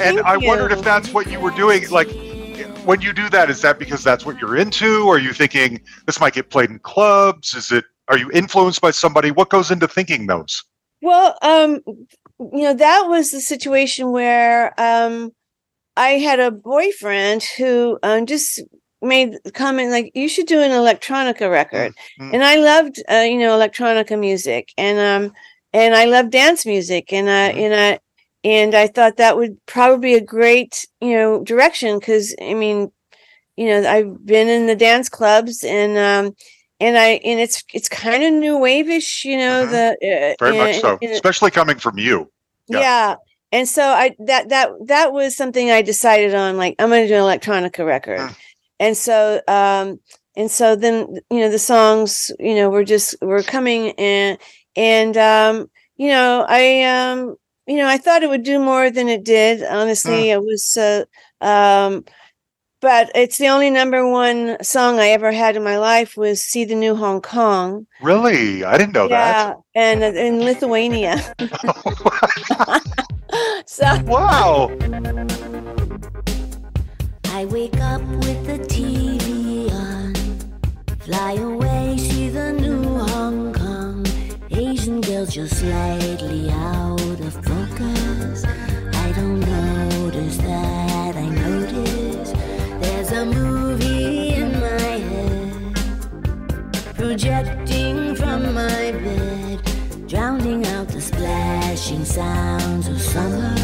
[0.00, 1.88] And Thank I wondered if that's what you were doing.
[1.90, 2.08] Like,
[2.84, 5.06] when you do that, is that because that's what you're into?
[5.08, 7.54] Are you thinking this might get played in clubs?
[7.54, 7.84] Is it?
[8.08, 9.30] Are you influenced by somebody?
[9.30, 10.64] What goes into thinking those?
[11.02, 15.32] Well, um, you know, that was the situation where um,
[15.96, 18.60] I had a boyfriend who um, just
[19.02, 22.34] made the comment like, "You should do an electronica record," Mm.
[22.34, 25.32] and I loved, uh, you know, electronica music, and um,
[25.72, 27.58] and I love dance music, and I Mhm.
[27.66, 27.98] and I
[28.44, 32.90] and I thought that would probably be a great, you know, direction because I mean,
[33.56, 36.34] you know, I've been in the dance clubs and um,
[36.80, 39.70] and I and it's it's kind of new wave-ish, you know, Mhm.
[39.70, 42.30] the uh, Very much so, and- especially coming from you.
[42.68, 42.80] Yeah.
[42.80, 43.14] yeah.
[43.52, 47.08] And so I that that that was something I decided on like I'm going to
[47.08, 48.20] do an electronica record.
[48.20, 48.36] Mm.
[48.78, 49.98] And so um
[50.36, 54.38] and so then you know the songs you know were just were coming and
[54.76, 57.34] and um you know i um
[57.70, 61.04] you know i thought it would do more than it did honestly it was uh,
[61.40, 62.04] um
[62.80, 66.64] but it's the only number one song i ever had in my life was see
[66.64, 68.64] the new hong kong Really?
[68.64, 69.56] I didn't know that.
[69.76, 71.16] yeah and uh, in lithuania
[73.66, 74.68] so wow.
[77.32, 80.12] I wake up with the TV on.
[81.06, 84.04] Fly away, see the new Hong Kong.
[84.50, 86.79] Asian girls just slightly out
[97.20, 99.60] Projecting from my bed,
[100.08, 103.59] drowning out the splashing sounds of summer.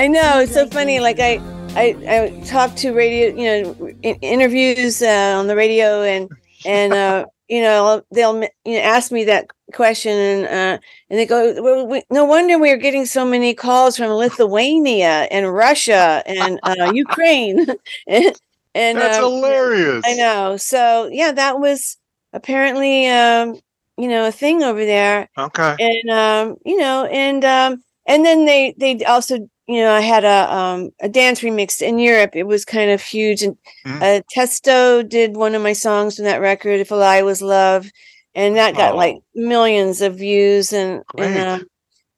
[0.00, 0.98] I know it's so funny.
[0.98, 1.36] Like I,
[1.76, 6.30] I, I talk to radio, you know, in, interviews uh, on the radio, and
[6.64, 11.26] and uh, you know they'll you know ask me that question, and uh, and they
[11.26, 16.22] go, well, we, no wonder we are getting so many calls from Lithuania and Russia
[16.24, 17.66] and uh, Ukraine,
[18.06, 18.34] and,
[18.74, 20.02] and That's uh, hilarious.
[20.06, 20.56] I know.
[20.56, 21.98] So yeah, that was
[22.32, 23.60] apparently um,
[23.98, 25.76] you know a thing over there Okay.
[25.78, 30.24] and um you know and um and then they they also you know i had
[30.24, 33.56] a um a dance remix in europe it was kind of huge and
[33.86, 34.02] Mhm.
[34.02, 37.90] uh Tiësto did one of my songs from that record if a lie was love
[38.34, 38.96] and that got Oh.
[38.96, 41.46] like millions of views and and Great.
[41.46, 41.66] um,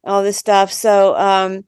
[0.04, 1.64] all this stuff so um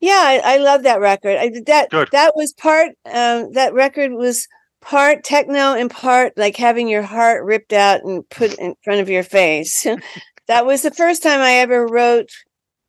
[0.00, 2.08] yeah i, I love that record i did that Good.
[2.12, 4.46] that was part um that record was
[4.80, 9.08] part techno and part like having your heart ripped out and put in front of
[9.08, 9.86] your face
[10.48, 12.30] that was the first time I ever wrote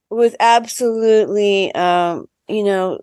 [0.09, 2.99] with absolutely, um, you know,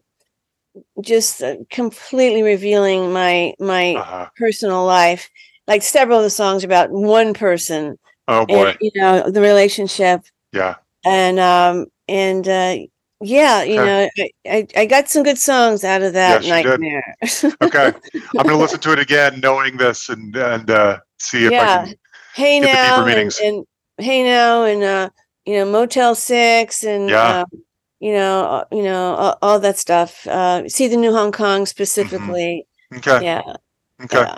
[1.03, 4.29] just uh, completely revealing my my Uh-huh.
[4.37, 5.29] personal life.
[5.67, 7.97] Like several of the songs about one person,
[8.29, 8.73] Oh boy.
[8.73, 10.23] and, you know, the relationship,
[10.53, 10.77] Yeah.
[11.05, 12.77] and um, and uh,
[13.21, 13.85] yeah, you Okay.
[13.85, 14.09] know,
[14.47, 17.17] I, I got some good songs out of that Yes, nightmare.
[17.63, 17.93] Okay.
[18.39, 21.63] I'm gonna listen to it again, knowing this, and and uh, see if Yeah.
[21.63, 21.95] I can.
[22.35, 23.65] hey Get the deeper now and, and
[23.99, 25.11] hey now and uh
[25.45, 27.23] you know motel six and Yeah.
[27.25, 27.45] uh,
[28.01, 31.61] you know uh, you know all, all that stuff uh see the new hong kong
[31.61, 31.67] Mm-hmm.
[31.67, 33.25] specifically Okay.
[33.25, 33.43] yeah
[34.03, 34.19] Okay.
[34.23, 34.37] yeah.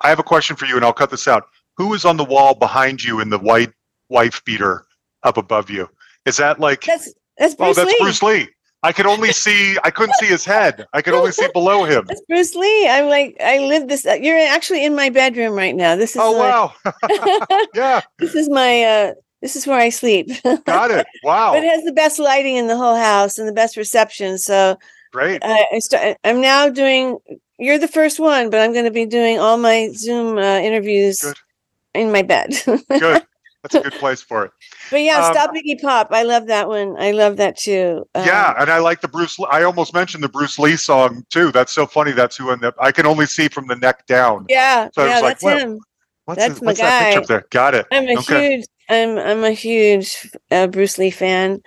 [0.00, 1.44] I have a question for you, and I'll cut this out.
[1.76, 3.72] Who is on the wall behind you in the white
[4.08, 4.86] wife beater
[5.24, 5.88] up above you?
[6.24, 6.84] Is that like?
[6.84, 8.48] that's that's Bruce oh, that's lee Bruce Lee.
[8.82, 9.76] I could only see.
[9.84, 10.86] I couldn't see his head.
[10.94, 12.04] I could only see below him.
[12.06, 15.74] that's bruce lee i'm like i live this uh, you're actually in my bedroom right
[15.74, 16.72] now this is Oh my, wow.
[17.74, 18.00] yeah.
[18.18, 19.12] this is my uh
[19.42, 20.28] this is where i sleep
[20.66, 21.06] Got it.
[21.22, 21.52] Wow.
[21.52, 24.76] but it has the best lighting in the whole house and the best reception so
[25.12, 25.42] Great.
[25.44, 27.18] I, I start, I'm now doing.
[27.58, 31.20] You're the first one, but I'm going to be doing all my Zoom uh, interviews
[31.20, 31.36] Good.
[31.94, 32.54] in my bed.
[32.88, 33.26] Good.
[33.62, 34.52] That's a good place for it.
[34.90, 36.08] but yeah, Um, stop Iggy Pop.
[36.12, 36.94] I love that one.
[36.98, 38.06] I love that too.
[38.14, 39.36] Um, yeah, and I like the Bruce.
[39.38, 41.50] Lee- I almost mentioned the Bruce Lee song too.
[41.50, 42.12] That's so funny.
[42.12, 42.72] That's who the.
[42.80, 44.46] I can only see from the neck down.
[44.48, 45.14] yeah, So yeah.
[45.18, 45.80] like, that's well, him.
[46.30, 47.20] What's, That's his- my that guy.
[47.20, 47.44] up there?
[47.50, 47.86] Got it.
[47.92, 48.56] I'm a Okay.
[48.56, 48.66] huge.
[48.88, 51.60] I'm I'm a huge uh, Bruce Lee fan.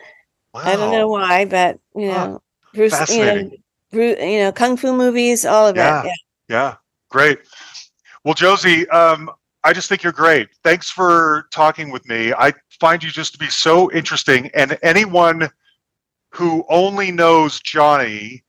[0.53, 0.61] Wow.
[0.65, 2.27] I don't know why, but you Huh.
[2.27, 2.41] know,
[2.73, 3.09] Bruce.
[3.09, 3.49] You know,
[3.91, 4.19] Bruce.
[4.19, 6.01] You know, kung fu movies, all of Yeah.
[6.01, 6.05] it.
[6.07, 6.13] Yeah.
[6.49, 6.75] Yeah,
[7.09, 7.39] great.
[8.23, 9.31] Well, Josie, um,
[9.63, 10.49] I just think you're great.
[10.63, 12.33] Thanks for talking with me.
[12.33, 15.49] I find you just to be so interesting, and anyone
[16.31, 18.43] who only knows Johnny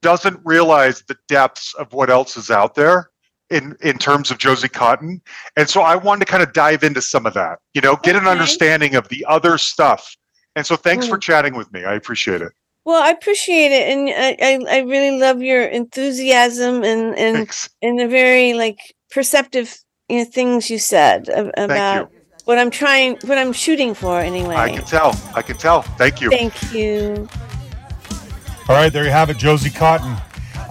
[0.00, 3.10] doesn't realize the depths of what else is out there
[3.50, 5.20] in in terms of Josie Cotton.
[5.56, 7.58] And so I wanted to kind of dive into some of that.
[7.74, 10.16] You know, get an understanding of the other stuff.
[10.56, 11.22] And so thanks for Mm.
[11.22, 11.84] chatting with me.
[11.84, 12.52] I appreciate it.
[12.84, 17.68] Well, I appreciate it, and I, I, I really love your enthusiasm and and Thanks.
[17.82, 18.78] and the very like
[19.10, 19.76] perceptive
[20.08, 22.10] you know, things you said ab- about
[22.46, 24.56] what I'm trying, what I'm shooting for anyway.
[24.56, 25.14] I can tell.
[25.34, 25.82] I can tell.
[25.82, 26.30] Thank you.
[26.30, 27.28] Thank you.
[28.70, 30.16] All right, there you have it, Josie Cotton.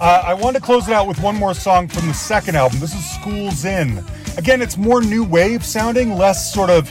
[0.00, 2.78] Uh, I want to close it out with one more song from the second album.
[2.78, 4.04] This is School's In.
[4.36, 6.88] Again, it's more new wave sounding, less sort of,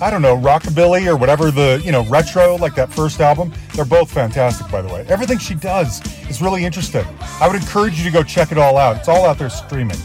[0.00, 3.52] I don't know, rockabilly or whatever the, you know, retro like that first album.
[3.74, 5.04] They're both fantastic, by the way.
[5.08, 7.04] Everything she does is really interesting.
[7.40, 8.98] I would encourage you to go check it all out.
[8.98, 9.98] It's all out there streaming.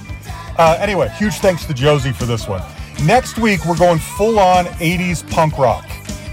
[0.57, 2.63] Uh, anyway, huge thanks to Josie for this one.
[3.03, 5.87] Next week, we're going full on 80s punk rock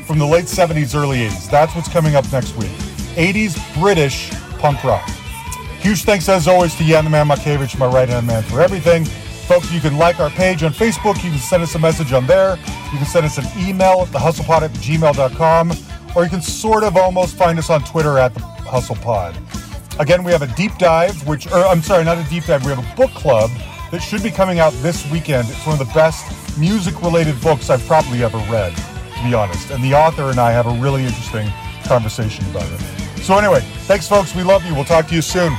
[0.07, 1.51] from the late 70s, early 80s.
[1.51, 2.71] That's what's coming up next week.
[3.17, 5.07] 80s British punk rock.
[5.87, 9.05] Huge thanks, as always, to Yan the Man Makevich, my right hand man, for everything.
[9.05, 11.15] Folks, you can like our page on Facebook.
[11.23, 12.57] You can send us a message on there.
[12.91, 15.73] You can send us an email at thehustlepod at gmail.com,
[16.17, 19.37] or you can sort of almost find us on Twitter at the hustlepod.
[20.01, 22.73] Again, we have a deep dive, which, or I'm sorry, not a deep dive, we
[22.73, 23.53] have a book club
[23.93, 25.49] that should be coming out this weekend.
[25.49, 29.71] It's one of the best music related books I've probably ever read, to be honest.
[29.71, 31.49] And the author and I have a really interesting
[31.85, 32.81] conversation about it.
[33.23, 34.35] So, anyway, thanks, folks.
[34.35, 34.75] We love you.
[34.75, 35.57] We'll talk to you soon.